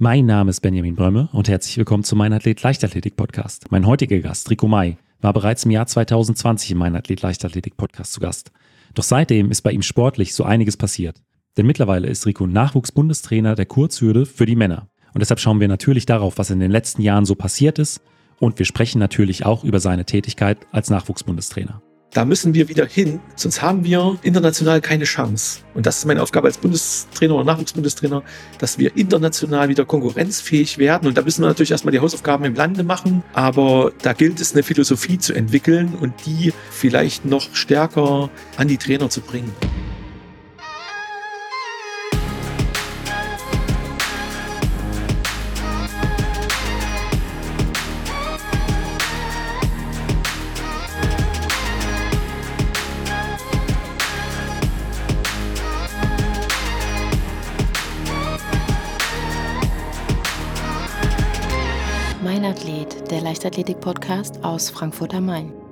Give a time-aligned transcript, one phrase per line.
[0.00, 3.72] Mein Name ist Benjamin Brömme und herzlich willkommen zu Mein Athlet Leichtathletik Podcast.
[3.72, 8.12] Mein heutiger Gast, Rico May, war bereits im Jahr 2020 im Mein Athlet Leichtathletik Podcast
[8.12, 8.52] zu Gast.
[8.94, 11.20] Doch seitdem ist bei ihm sportlich so einiges passiert.
[11.56, 14.86] Denn mittlerweile ist Rico Nachwuchsbundestrainer der Kurzhürde für die Männer.
[15.14, 18.00] Und deshalb schauen wir natürlich darauf, was in den letzten Jahren so passiert ist.
[18.38, 21.82] Und wir sprechen natürlich auch über seine Tätigkeit als Nachwuchsbundestrainer.
[22.10, 25.60] Da müssen wir wieder hin, sonst haben wir international keine Chance.
[25.74, 28.22] Und das ist meine Aufgabe als Bundestrainer oder Nachwuchsbundestrainer,
[28.58, 31.06] dass wir international wieder konkurrenzfähig werden.
[31.06, 33.22] Und da müssen wir natürlich erstmal die Hausaufgaben im Lande machen.
[33.34, 38.78] Aber da gilt es, eine Philosophie zu entwickeln und die vielleicht noch stärker an die
[38.78, 39.52] Trainer zu bringen.
[63.28, 65.67] Leichtathletik-Podcast aus Frankfurt am Main.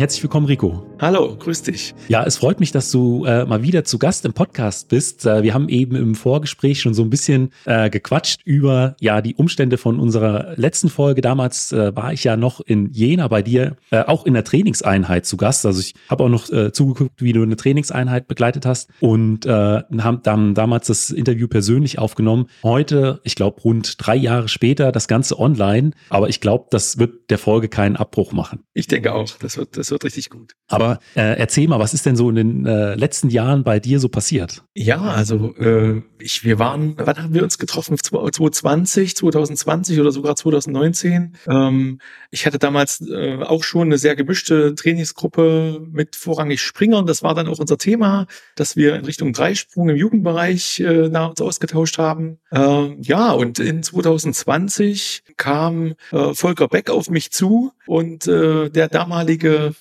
[0.00, 0.82] Herzlich willkommen, Rico.
[0.98, 1.94] Hallo, grüß dich.
[2.08, 5.26] Ja, es freut mich, dass du äh, mal wieder zu Gast im Podcast bist.
[5.26, 9.34] Äh, wir haben eben im Vorgespräch schon so ein bisschen äh, gequatscht über ja die
[9.34, 11.20] Umstände von unserer letzten Folge.
[11.20, 15.26] Damals äh, war ich ja noch in Jena bei dir, äh, auch in der Trainingseinheit
[15.26, 15.66] zu Gast.
[15.66, 20.22] Also ich habe auch noch äh, zugeguckt, wie du eine Trainingseinheit begleitet hast und haben
[20.22, 22.46] dann damals das Interview persönlich aufgenommen.
[22.62, 25.90] Heute, ich glaube, rund drei Jahre später, das Ganze online.
[26.08, 28.60] Aber ich glaube, das wird der Folge keinen Abbruch machen.
[28.72, 30.52] Ich denke auch, das wird, das wird richtig gut.
[30.68, 34.00] Aber äh, erzähl mal, was ist denn so in den äh, letzten Jahren bei dir
[34.00, 34.62] so passiert?
[34.74, 37.96] Ja, also äh, ich, wir waren, wann haben wir uns getroffen?
[37.98, 41.36] 2020, 2020 oder sogar 2019.
[41.48, 41.98] Ähm,
[42.30, 47.06] ich hatte damals äh, auch schon eine sehr gemischte Trainingsgruppe mit vorrangig Springern.
[47.06, 51.40] Das war dann auch unser Thema, dass wir in Richtung Dreisprung im Jugendbereich äh, uns
[51.40, 52.38] ausgetauscht haben.
[52.50, 58.88] Äh, ja, und in 2020 kam äh, Volker Beck auf mich zu und äh, der
[58.88, 59.74] damalige,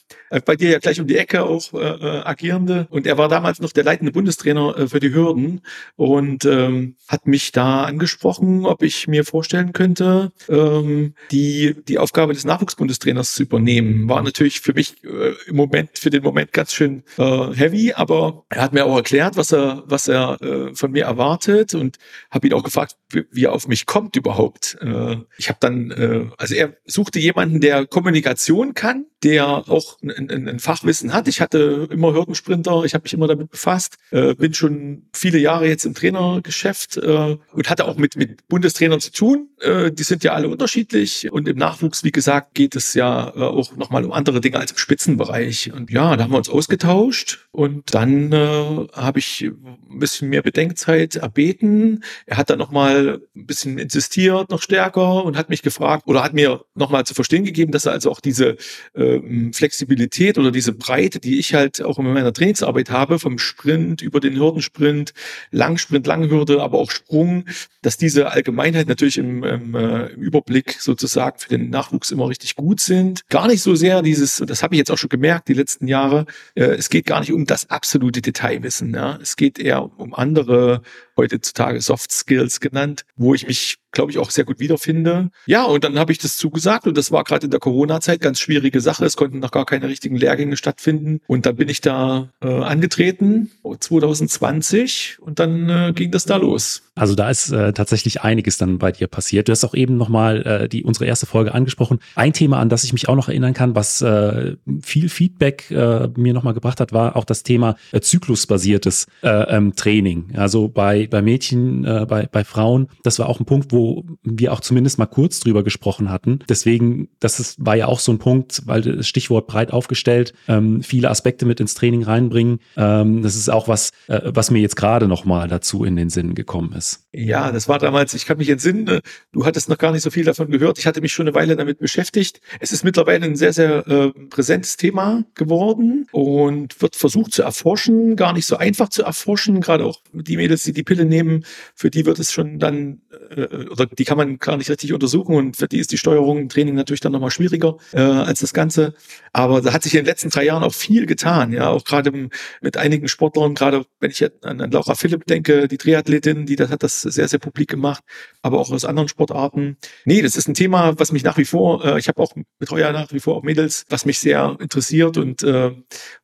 [0.45, 3.59] bei dir ja gleich um die Ecke auch äh, äh, agierende, und er war damals
[3.59, 5.61] noch der leitende Bundestrainer äh, für die Hürden
[5.95, 12.33] und ähm, hat mich da angesprochen, ob ich mir vorstellen könnte, ähm, die, die Aufgabe
[12.33, 14.07] des Nachwuchsbundestrainers zu übernehmen.
[14.07, 18.45] War natürlich für mich äh, im Moment, für den Moment ganz schön äh, heavy, aber
[18.49, 21.97] er hat mir auch erklärt, was er, was er äh, von mir erwartet und
[22.29, 24.77] habe ihn auch gefragt, wie er auf mich kommt überhaupt.
[24.81, 30.29] Äh, ich habe dann, äh, also er suchte jemanden, der Kommunikation kann, der auch ein,
[30.29, 31.27] ein, ein Fachwissen hat.
[31.27, 35.67] Ich hatte immer Hürdensprinter, ich habe mich immer damit befasst, äh, bin schon viele Jahre
[35.67, 39.49] jetzt im Trainergeschäft und hatte auch mit, mit Bundestrainern zu tun.
[39.61, 44.05] Die sind ja alle unterschiedlich und im Nachwuchs, wie gesagt, geht es ja auch nochmal
[44.05, 45.71] um andere Dinge als im Spitzenbereich.
[45.73, 51.17] Und ja, da haben wir uns ausgetauscht und dann habe ich ein bisschen mehr Bedenkzeit
[51.17, 52.03] erbeten.
[52.25, 56.33] Er hat dann nochmal ein bisschen insistiert, noch stärker und hat mich gefragt oder hat
[56.33, 58.57] mir nochmal zu verstehen gegeben, dass er also auch diese
[58.95, 63.37] äh, äh, Flexibilität oder diese Breite, die ich halt auch in meiner Trainingsarbeit habe, vom
[63.39, 65.13] Sprint über den Hürdensprint,
[65.51, 67.45] Langsprint, Langhürde, aber auch Sprung,
[67.81, 72.55] dass diese Allgemeinheit natürlich im, im, äh, im Überblick sozusagen für den Nachwuchs immer richtig
[72.55, 73.27] gut sind.
[73.29, 76.25] Gar nicht so sehr dieses, das habe ich jetzt auch schon gemerkt, die letzten Jahre,
[76.55, 78.93] äh, es geht gar nicht um das absolute Detailwissen.
[78.93, 79.17] Ja?
[79.21, 80.81] Es geht eher um andere
[81.17, 85.29] heutzutage Soft Skills genannt, wo ich mich, glaube ich, auch sehr gut wiederfinde.
[85.45, 88.39] Ja, und dann habe ich das zugesagt und das war gerade in der Corona-Zeit ganz
[88.39, 89.05] schwierige Sache.
[89.05, 93.51] Es konnten noch gar keine richtigen Lehrgänge stattfinden und dann bin ich da äh, angetreten
[93.79, 96.83] 2020 und dann äh, ging das da los.
[96.95, 99.47] Also da ist äh, tatsächlich einiges dann bei dir passiert.
[99.47, 101.99] Du hast auch eben nochmal äh, die unsere erste Folge angesprochen.
[102.15, 106.09] Ein Thema, an das ich mich auch noch erinnern kann, was äh, viel Feedback äh,
[106.17, 110.31] mir nochmal gebracht hat, war auch das Thema äh, zyklusbasiertes äh, ähm, Training.
[110.35, 113.78] Also bei bei Mädchen, äh, bei, bei Frauen, das war auch ein Punkt, wo
[114.23, 116.39] wir auch zumindest mal kurz drüber gesprochen hatten.
[116.47, 120.81] Deswegen, das ist, war ja auch so ein Punkt, weil das Stichwort breit aufgestellt, ähm,
[120.81, 122.59] viele Aspekte mit ins Training reinbringen.
[122.77, 126.09] Ähm, das ist auch was, äh, was mir jetzt gerade noch mal dazu in den
[126.09, 127.07] Sinn gekommen ist.
[127.11, 130.11] Ja, das war damals, ich kann mich entsinnen, äh, du hattest noch gar nicht so
[130.11, 130.77] viel davon gehört.
[130.77, 132.39] Ich hatte mich schon eine Weile damit beschäftigt.
[132.59, 138.15] Es ist mittlerweile ein sehr, sehr äh, präsentes Thema geworden und wird versucht zu erforschen,
[138.15, 141.89] gar nicht so einfach zu erforschen, gerade auch die Mädels, die die Pille nehmen, für
[141.89, 143.01] die wird es schon dann,
[143.35, 146.37] äh, oder die kann man gar nicht richtig untersuchen und für die ist die Steuerung
[146.37, 148.93] im Training natürlich dann nochmal schwieriger äh, als das Ganze.
[149.33, 152.29] Aber da hat sich in den letzten drei Jahren auch viel getan, ja, auch gerade
[152.61, 156.69] mit einigen Sportlern, gerade wenn ich an, an Laura Philipp denke, die Triathletin, die das
[156.69, 158.03] hat das sehr, sehr publik gemacht,
[158.41, 159.77] aber auch aus anderen Sportarten.
[160.05, 162.91] Nee, das ist ein Thema, was mich nach wie vor, äh, ich habe auch betreue
[162.91, 165.71] nach wie vor auch Mädels, was mich sehr interessiert und äh,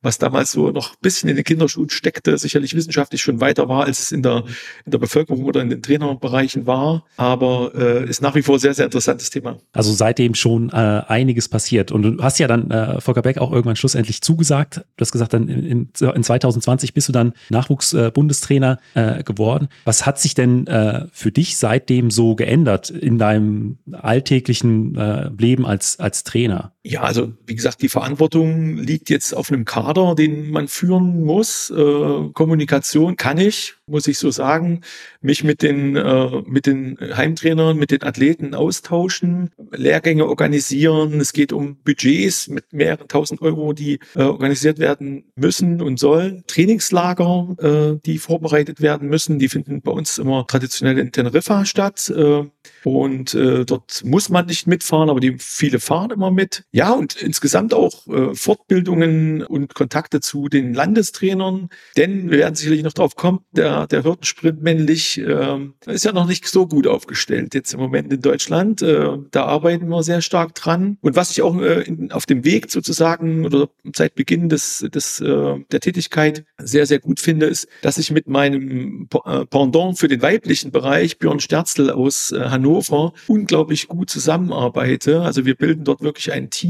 [0.01, 3.85] was damals so noch ein bisschen in den Kinderschuhen steckte, sicherlich wissenschaftlich schon weiter war,
[3.85, 4.43] als es in der
[4.85, 7.05] in der Bevölkerung oder in den Trainerbereichen war.
[7.17, 9.57] aber äh, ist nach wie vor sehr, sehr interessantes Thema.
[9.73, 11.91] Also seitdem schon äh, einiges passiert.
[11.91, 14.77] Und du hast ja dann äh, Volker Beck auch irgendwann schlussendlich zugesagt.
[14.97, 19.67] Du hast gesagt, dann in, in 2020 bist du dann Nachwuchsbundestrainer äh, geworden.
[19.85, 25.65] Was hat sich denn äh, für dich seitdem so geändert in deinem alltäglichen äh, Leben
[25.65, 26.74] als, als Trainer?
[26.87, 31.71] Ja, also wie gesagt, die Verantwortung liegt jetzt auf einem Kader, den man führen muss.
[31.71, 34.81] Äh, Kommunikation kann ich, muss ich so sagen,
[35.19, 41.19] mich mit den, äh, mit den Heimtrainern, mit den Athleten austauschen, Lehrgänge organisieren.
[41.19, 46.43] Es geht um Budgets mit mehreren tausend Euro, die äh, organisiert werden müssen und sollen.
[46.45, 52.13] Trainingslager, äh, die vorbereitet werden müssen, die finden bei uns immer traditionell in Teneriffa statt.
[52.15, 52.43] Äh,
[52.83, 56.63] und äh, dort muss man nicht mitfahren, aber die viele fahren immer mit.
[56.75, 62.83] Ja, und insgesamt auch äh, Fortbildungen und Kontakte zu den Landestrainern, denn wir werden sicherlich
[62.83, 67.53] noch drauf kommen, der, der Hürdensprint männlich äh, ist ja noch nicht so gut aufgestellt
[67.53, 68.81] jetzt im Moment in Deutschland.
[68.81, 70.97] Äh, da arbeiten wir sehr stark dran.
[70.99, 75.21] Und was ich auch äh, in, auf dem Weg sozusagen oder seit Beginn des, des,
[75.21, 80.09] äh, der Tätigkeit sehr, sehr gut finde, ist, dass ich mit meinem äh, Pendant für
[80.09, 85.21] den weiblichen Bereich, Björn Sterzel aus äh, Hannover, unglaublich gut zusammenarbeite.
[85.21, 86.64] Also wir bilden dort wirklich ein Team.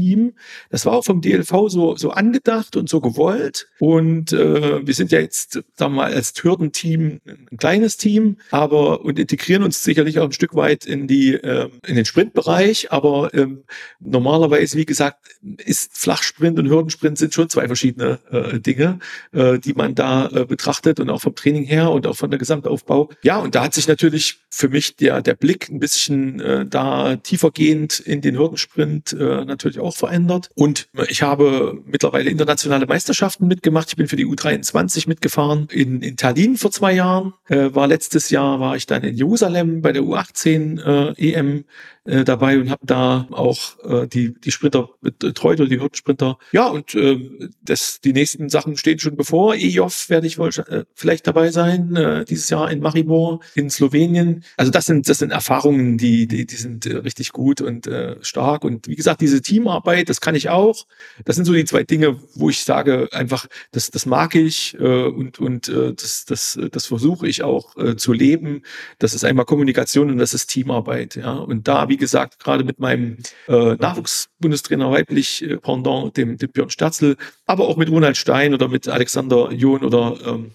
[0.70, 3.68] Das war auch vom DLV so, so angedacht und so gewollt.
[3.78, 9.04] Und äh, wir sind ja jetzt, sagen wir mal, als Hürdenteam ein kleines Team, aber
[9.04, 12.92] und integrieren uns sicherlich auch ein Stück weit in die äh, in den Sprintbereich.
[12.92, 13.64] Aber ähm,
[14.00, 15.18] normalerweise, wie gesagt,
[15.64, 18.98] ist Flachsprint und Hürdensprint sind schon zwei verschiedene äh, Dinge,
[19.32, 22.38] äh, die man da äh, betrachtet und auch vom Training her und auch von der
[22.38, 23.10] Gesamtaufbau.
[23.22, 27.16] Ja, und da hat sich natürlich für mich der der Blick ein bisschen äh, da
[27.16, 30.50] tiefergehend in den Hürdensprint äh, natürlich auch verändert.
[30.54, 33.88] Und ich habe mittlerweile internationale Meisterschaften mitgemacht.
[33.90, 37.34] Ich bin für die U23 mitgefahren in, in Tallinn vor zwei Jahren.
[37.48, 41.64] Äh, war letztes Jahr war ich dann in Jerusalem bei der U18 äh, EM
[42.06, 46.38] äh, dabei und habe da auch äh, die, die Sprinter betreut oder die Hürdensprinter.
[46.52, 49.54] Ja, und äh, das, die nächsten Sachen stehen schon bevor.
[49.54, 54.44] EJOF werde ich wohl äh, vielleicht dabei sein, äh, dieses Jahr in Maribor in Slowenien.
[54.56, 58.16] Also das sind, das sind Erfahrungen, die, die, die sind äh, richtig gut und äh,
[58.22, 58.64] stark.
[58.64, 60.86] Und wie gesagt, diese Teamarbeit, das kann ich auch.
[61.24, 65.06] Das sind so die zwei Dinge, wo ich sage, einfach, das, das mag ich äh,
[65.06, 68.62] und, und äh, das, das, das versuche ich auch äh, zu leben.
[68.98, 71.16] Das ist einmal Kommunikation und das ist Teamarbeit.
[71.16, 76.50] Ja, und da, wie gesagt, gerade mit meinem äh, Nachwuchsbundestrainer weiblich äh, Pendant, dem, dem
[76.50, 77.16] Björn Sterzel,
[77.46, 80.52] aber auch mit Ronald Stein oder mit Alexander John oder ähm,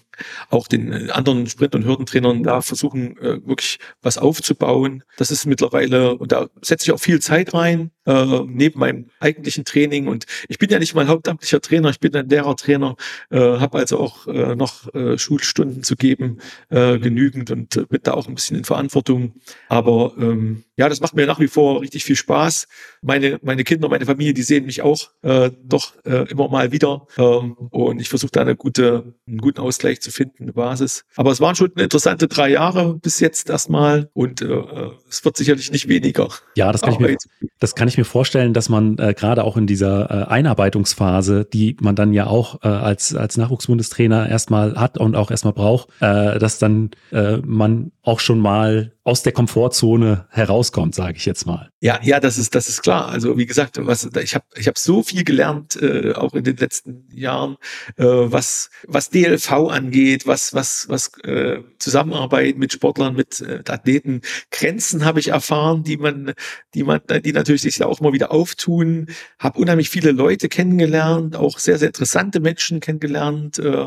[0.50, 5.02] auch den äh, anderen Sprint- und Hürdentrainern da versuchen, äh, wirklich was aufzubauen.
[5.16, 9.64] Das ist mittlerweile, und da setze ich auch viel Zeit rein, äh, neben meinem eigentlichen
[9.64, 10.08] Training.
[10.08, 12.96] Und ich bin ja nicht mal hauptamtlicher Trainer, ich bin ein Lehrertrainer,
[13.30, 16.38] äh, habe also auch äh, noch äh, Schulstunden zu geben,
[16.70, 19.34] äh, genügend und äh, bin da auch ein bisschen in Verantwortung.
[19.68, 22.66] Aber ähm, ja, das macht mir nach wie vor richtig viel Spaß.
[23.02, 27.06] Meine, meine Kinder, meine Familie, die sehen mich auch äh, doch äh, immer mal wieder.
[27.18, 31.04] Ähm, und ich versuche da eine gute, einen guten Ausgleich zu finden, eine Basis.
[31.16, 34.62] Aber es waren schon interessante drei Jahre bis jetzt erstmal und äh,
[35.08, 36.28] es wird sicherlich nicht weniger.
[36.54, 37.16] Ja, das kann, ich mir,
[37.58, 41.76] das kann ich mir vorstellen, dass man äh, gerade auch in dieser äh, Einarbeitungsphase, die
[41.80, 46.38] man dann ja auch äh, als, als Nachwuchsbundestrainer erstmal hat und auch erstmal braucht, äh,
[46.38, 51.70] dass dann äh, man auch schon mal aus der Komfortzone herauskommt, sage ich jetzt mal.
[51.80, 53.08] Ja, ja, das ist das ist klar.
[53.08, 56.56] Also wie gesagt, was ich habe ich habe so viel gelernt, äh, auch in den
[56.56, 57.56] letzten Jahren,
[57.96, 64.20] äh, was was DLV angeht, was was was äh, Zusammenarbeit mit Sportlern, mit äh, Athleten,
[64.52, 66.32] Grenzen habe ich erfahren, die man
[66.74, 69.08] die man die natürlich sich auch mal wieder auftun.
[69.40, 73.86] Habe unheimlich viele Leute kennengelernt, auch sehr sehr interessante Menschen kennengelernt äh,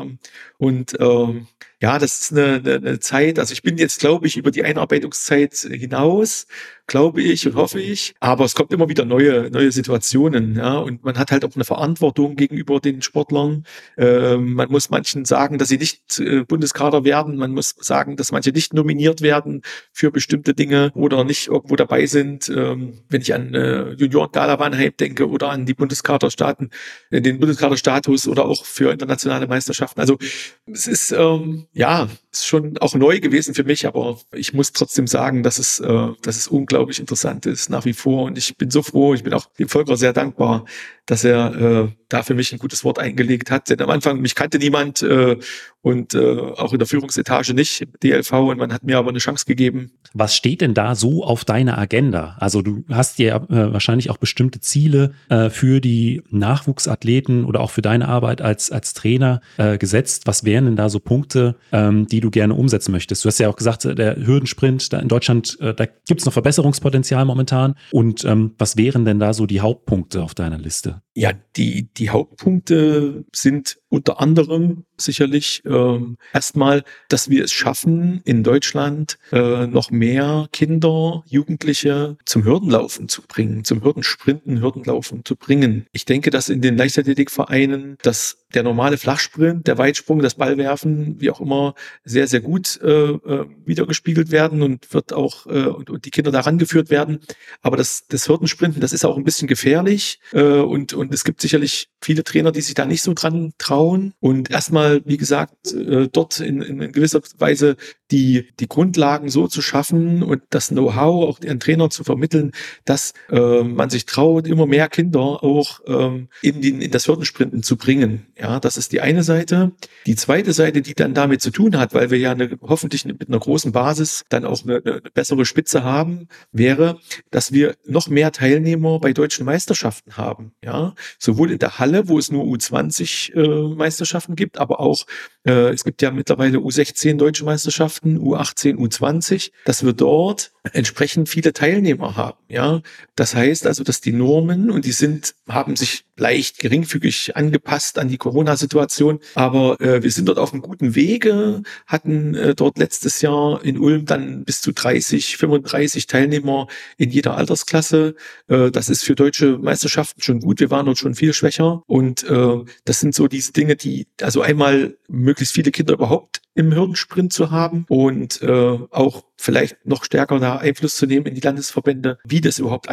[0.58, 1.46] und äh,
[1.82, 3.38] ja, das ist eine, eine, eine Zeit.
[3.38, 6.46] Also ich bin jetzt, glaube ich, über die Einarbeitungszeit hinaus
[6.86, 8.14] glaube ich und hoffe ich.
[8.20, 10.78] Aber es kommt immer wieder neue, neue Situationen, ja.
[10.78, 13.64] Und man hat halt auch eine Verantwortung gegenüber den Sportlern.
[13.96, 17.36] Ähm, man muss manchen sagen, dass sie nicht äh, Bundeskader werden.
[17.36, 19.62] Man muss sagen, dass manche nicht nominiert werden
[19.92, 22.48] für bestimmte Dinge oder nicht irgendwo dabei sind.
[22.48, 26.70] Ähm, wenn ich an äh, Junioren Gala Wannheim denke oder an die Bundeskaderstaaten,
[27.10, 30.00] äh, den Bundeskaderstatus oder auch für internationale Meisterschaften.
[30.00, 30.18] Also
[30.66, 35.06] es ist ähm, ja ist schon auch neu gewesen für mich, aber ich muss trotzdem
[35.06, 38.24] sagen, dass es, äh, dass es unglaublich unglaublich interessant ist, nach wie vor.
[38.24, 40.64] Und ich bin so froh, ich bin auch dem Volker sehr dankbar,
[41.06, 43.70] dass er äh, da für mich ein gutes Wort eingelegt hat.
[43.70, 45.36] Denn am Anfang, mich kannte niemand äh,
[45.82, 49.44] und äh, auch in der Führungsetage nicht, DLV, und man hat mir aber eine Chance
[49.46, 49.92] gegeben.
[50.14, 52.36] Was steht denn da so auf deiner Agenda?
[52.40, 57.70] Also du hast ja äh, wahrscheinlich auch bestimmte Ziele äh, für die Nachwuchsathleten oder auch
[57.70, 60.26] für deine Arbeit als, als Trainer äh, gesetzt.
[60.26, 63.24] Was wären denn da so Punkte, ähm, die du gerne umsetzen möchtest?
[63.24, 66.32] Du hast ja auch gesagt, der Hürdensprint da in Deutschland, äh, da gibt es noch
[66.66, 67.74] Verbesserungspotenzial momentan.
[67.92, 71.02] Und ähm, was wären denn da so die Hauptpunkte auf deiner Liste?
[71.14, 78.42] Ja, die, die Hauptpunkte sind unter anderem sicherlich ähm, erstmal, dass wir es schaffen, in
[78.42, 85.86] Deutschland äh, noch mehr Kinder, Jugendliche zum Hürdenlaufen zu bringen, zum Hürdensprinten, Hürdenlaufen zu bringen.
[85.92, 91.30] Ich denke, dass in den Leichtathletikvereinen dass der normale Flachsprint, der Weitsprung, das Ballwerfen, wie
[91.30, 91.74] auch immer,
[92.04, 96.30] sehr, sehr gut äh, äh, wiedergespiegelt werden und wird auch äh, und, und die Kinder
[96.30, 97.20] daran geführt werden.
[97.60, 101.40] Aber das, das Hürdensprinten, das ist auch ein bisschen gefährlich äh, und, und es gibt
[101.40, 103.76] sicherlich viele Trainer, die sich da nicht so dran trauen
[104.20, 107.76] und erstmal, wie gesagt, äh, dort in, in gewisser Weise
[108.10, 112.52] die, die Grundlagen so zu schaffen und das Know-how auch den Trainern zu vermitteln,
[112.84, 117.62] dass äh, man sich traut, immer mehr Kinder auch ähm, in, den, in das Hürdensprinten
[117.62, 118.26] zu bringen.
[118.38, 119.72] Ja, das ist die eine Seite.
[120.06, 123.28] Die zweite Seite, die dann damit zu tun hat, weil wir ja eine, hoffentlich mit
[123.28, 126.98] einer großen Basis dann auch eine, eine bessere Spitze haben, wäre,
[127.30, 130.52] dass wir noch mehr Teilnehmer bei deutschen Meisterschaften haben.
[130.62, 135.04] Ja, sowohl in der Halle, wo es nur U20 äh, Meisterschaften gibt, aber auch
[135.46, 141.52] äh, es gibt ja mittlerweile U16 deutsche Meisterschaften, U18, U20, dass wir dort entsprechend viele
[141.52, 142.38] Teilnehmer haben.
[142.48, 142.82] Ja,
[143.14, 148.08] das heißt also, dass die Normen und die sind haben sich leicht geringfügig angepasst an
[148.08, 153.20] die Corona-Situation, aber äh, wir sind dort auf einem guten Wege, hatten äh, dort letztes
[153.20, 158.14] Jahr in Ulm dann bis zu 30, 35 Teilnehmer in jeder Altersklasse.
[158.48, 160.60] Äh, das ist für deutsche Meisterschaften schon gut.
[160.60, 164.40] Wir waren dort schon viel schwächer und äh, das sind so diese Dinge, die also
[164.40, 164.96] einmal
[165.36, 170.56] möglichst viele Kinder überhaupt im Hürdensprint zu haben und äh, auch vielleicht noch stärker da
[170.56, 172.88] Einfluss zu nehmen in die Landesverbände, wie das überhaupt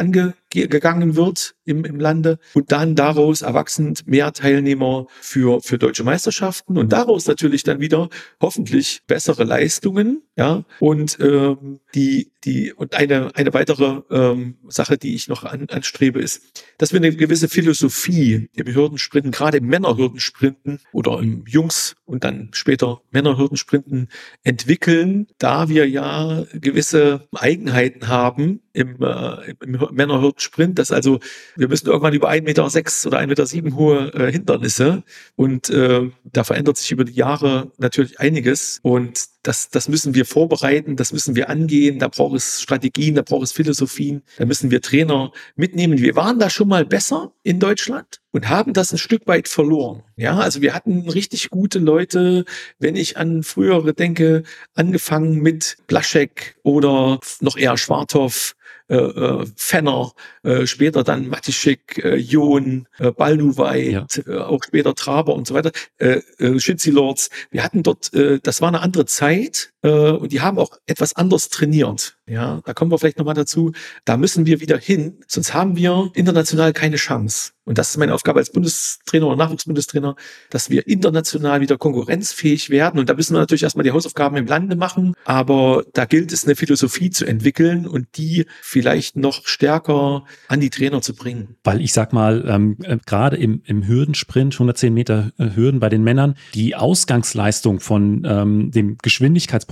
[0.62, 2.38] angegangen wird im, im Lande.
[2.54, 6.78] Und dann daraus erwachsend mehr Teilnehmer für, für deutsche Meisterschaften.
[6.78, 8.08] Und daraus natürlich dann wieder
[8.40, 15.14] hoffentlich bessere Leistungen, ja, und ähm, die, die, und eine, eine weitere ähm, Sache, die
[15.14, 20.80] ich noch an, anstrebe, ist, dass wir eine gewisse Philosophie im Hürdensprinten, gerade im Männerhürdensprinten
[20.92, 24.08] oder im Jungs- und dann später Männerhürdensprinten
[24.42, 31.20] entwickeln, da wir ja gewisse Eigenheiten haben im, äh, im Männerhürden-Sprint, dass also
[31.56, 35.04] wir müssen irgendwann über 1,6 Meter sechs oder 1,7 Meter sieben hohe äh, Hindernisse.
[35.36, 38.80] Und äh, da verändert sich über die Jahre natürlich einiges.
[38.82, 43.22] Und das, das müssen wir vorbereiten, das müssen wir angehen, da braucht es Strategien, da
[43.22, 45.98] braucht es Philosophien, da müssen wir Trainer mitnehmen.
[45.98, 50.02] Wir waren da schon mal besser in Deutschland und haben das ein Stück weit verloren.
[50.16, 52.46] Ja, also wir hatten richtig gute Leute,
[52.78, 58.56] wenn ich an frühere denke, angefangen mit Blaschek oder noch eher Schwarthoff,
[58.88, 60.12] äh, äh, Fenner,
[60.42, 64.06] äh, später dann Matischek, äh, John, äh, Balnuwei, ja.
[64.26, 67.30] äh, auch später Traber und so weiter, äh, äh, Lords.
[67.50, 71.48] Wir hatten dort, äh, das war eine andere Zeit und die haben auch etwas anders
[71.48, 72.16] trainiert.
[72.26, 73.72] Ja, da kommen wir vielleicht nochmal dazu.
[74.04, 77.52] Da müssen wir wieder hin, sonst haben wir international keine Chance.
[77.66, 80.16] Und das ist meine Aufgabe als Bundestrainer oder Nachwuchsbundestrainer,
[80.50, 83.00] dass wir international wieder konkurrenzfähig werden.
[83.00, 85.14] Und da müssen wir natürlich erstmal die Hausaufgaben im Lande machen.
[85.24, 90.68] Aber da gilt es, eine Philosophie zu entwickeln und die vielleicht noch stärker an die
[90.68, 91.56] Trainer zu bringen.
[91.64, 95.88] Weil ich sag mal, ähm, äh, gerade im, im Hürdensprint, 110 Meter äh, Hürden bei
[95.88, 98.98] den Männern, die Ausgangsleistung von ähm, dem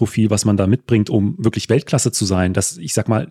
[0.03, 3.29] Geschwindigkeitsprofil, was man da mitbringt, um wirklich Weltklasse zu sein, das, ich sag mal,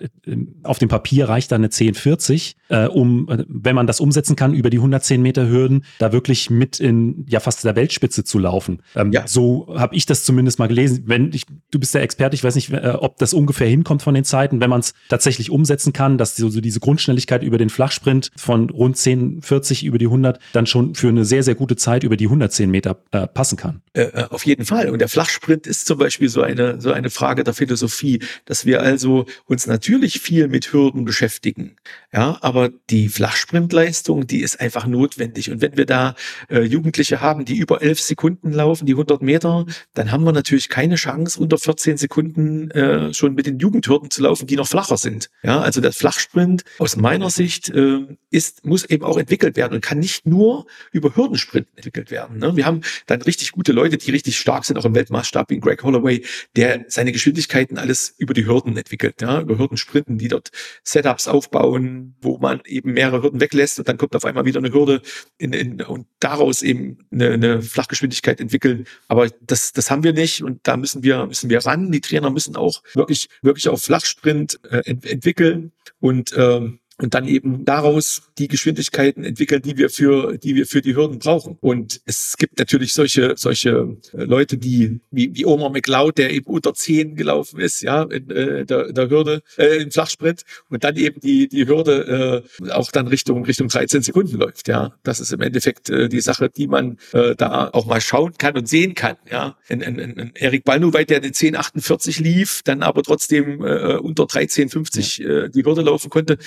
[0.63, 4.69] auf dem Papier reicht da eine 1040, äh, um, wenn man das umsetzen kann, über
[4.69, 8.81] die 110 Meter Hürden, da wirklich mit in ja fast der Weltspitze zu laufen.
[8.95, 9.27] Ähm, ja.
[9.27, 11.03] So habe ich das zumindest mal gelesen.
[11.05, 14.13] Wenn ich, du bist der Experte, ich weiß nicht, äh, ob das ungefähr hinkommt von
[14.13, 17.69] den Zeiten, wenn man es tatsächlich umsetzen kann, dass so, so diese Grundschnelligkeit über den
[17.69, 21.75] Flachsprint von rund 10, 40 über die 100 dann schon für eine sehr, sehr gute
[21.75, 23.81] Zeit über die 110 Meter äh, passen kann.
[23.93, 24.89] Äh, äh, auf jeden Fall.
[24.89, 28.81] Und der Flachsprint ist zum Beispiel so eine, so eine Frage der Philosophie, dass wir
[28.81, 31.75] also uns natürlich viel mit Hürden beschäftigen.
[32.13, 35.51] Ja, aber die Flachsprintleistung, die ist einfach notwendig.
[35.51, 36.15] Und wenn wir da
[36.50, 40.69] äh, Jugendliche haben, die über elf Sekunden laufen, die 100 Meter, dann haben wir natürlich
[40.69, 44.95] keine Chance, unter 14 Sekunden äh, schon mit den Jugendhürden zu laufen, die noch flacher
[44.95, 45.29] sind.
[45.43, 49.81] Ja, also der Flachsprint aus meiner Sicht äh, ist, muss eben auch entwickelt werden und
[49.81, 52.39] kann nicht nur über Hürdensprinten entwickelt werden.
[52.39, 52.55] Ne?
[52.55, 55.83] Wir haben dann richtig gute Leute, die richtig stark sind, auch im Weltmaßstab, wie Greg
[55.83, 56.23] Holloway,
[56.55, 60.51] der seine Geschwindigkeiten alles über die Hürden entwickelt, ja, über Hürden sprinten, die dort
[60.83, 64.73] Setups aufbauen, wo man eben mehrere Hürden weglässt und dann kommt auf einmal wieder eine
[64.73, 65.01] Hürde
[65.38, 68.85] in, in, und daraus eben eine, eine Flachgeschwindigkeit entwickeln.
[69.07, 71.91] Aber das, das haben wir nicht und da müssen wir, müssen wir ran.
[71.91, 77.27] Die Trainer müssen auch wirklich, wirklich auf Flachsprint äh, ent entwickeln und ähm, und dann
[77.27, 81.58] eben daraus die Geschwindigkeiten entwickeln, die wir für, die wir für die Hürden brauchen.
[81.60, 86.46] Und es gibt natürlich solche, solche äh, Leute, die, wie, wie Omar McLeod, der eben
[86.46, 90.96] unter 10 gelaufen ist, ja, in äh, der, der Hürde, äh, im Flachsprint und dann
[90.96, 94.93] eben die, die Hürde äh, auch dann Richtung, Richtung 13 Sekunden läuft, ja.
[95.03, 98.55] Das ist im Endeffekt äh, die Sache, die man äh, da auch mal schauen kann
[98.55, 99.58] und sehen kann, ja.
[99.70, 105.24] Ein, ein, ein Erik Ballnoweit, der eine 10,48 lief, dann aber trotzdem äh, unter 13,50
[105.24, 106.38] äh, die Hürde laufen konnte,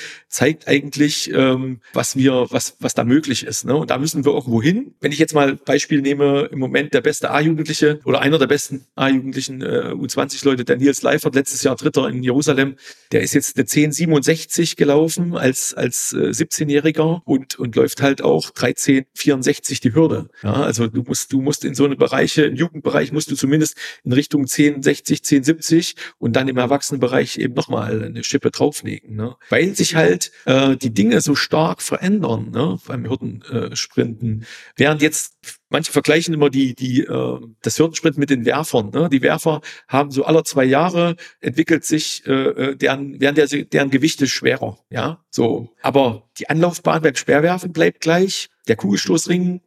[0.44, 3.64] zeigt eigentlich, ähm, was wir, was, was da möglich ist.
[3.64, 3.74] Ne?
[3.74, 4.94] Und da müssen wir irgendwo hin.
[5.00, 8.84] Wenn ich jetzt mal Beispiel nehme, im Moment der beste A-Jugendliche oder einer der besten
[8.94, 12.76] A-Jugendlichen äh, U20-Leute, der Nils Leifert, letztes Jahr Dritter in Jerusalem,
[13.10, 18.50] der ist jetzt eine 1067 gelaufen als, als äh, 17-Jähriger und, und läuft halt auch
[18.50, 20.28] 1364 die Hürde.
[20.42, 23.78] Ja, also du musst, du musst in so eine Bereiche, im Jugendbereich musst du zumindest
[24.04, 29.16] in Richtung 1060, 1070 und dann im Erwachsenenbereich eben nochmal eine Schippe drauflegen.
[29.16, 29.36] Ne?
[29.48, 34.42] Weil sich halt äh, die Dinge so stark verändern ne, beim Hürdensprinten.
[34.42, 34.44] Äh,
[34.76, 35.34] Während jetzt
[35.68, 38.90] manche vergleichen immer die, die, äh, das Hürdensprint mit den Werfern.
[38.90, 39.08] Ne?
[39.10, 43.90] Die Werfer haben so alle zwei Jahre entwickelt sich, äh, äh deren, werden der, deren
[43.90, 44.78] Gewichte schwerer.
[44.90, 45.70] Ja, so.
[45.82, 48.48] Aber die Anlaufbahn beim Speerwerfen bleibt gleich.
[48.68, 49.60] Der Kugelstoßring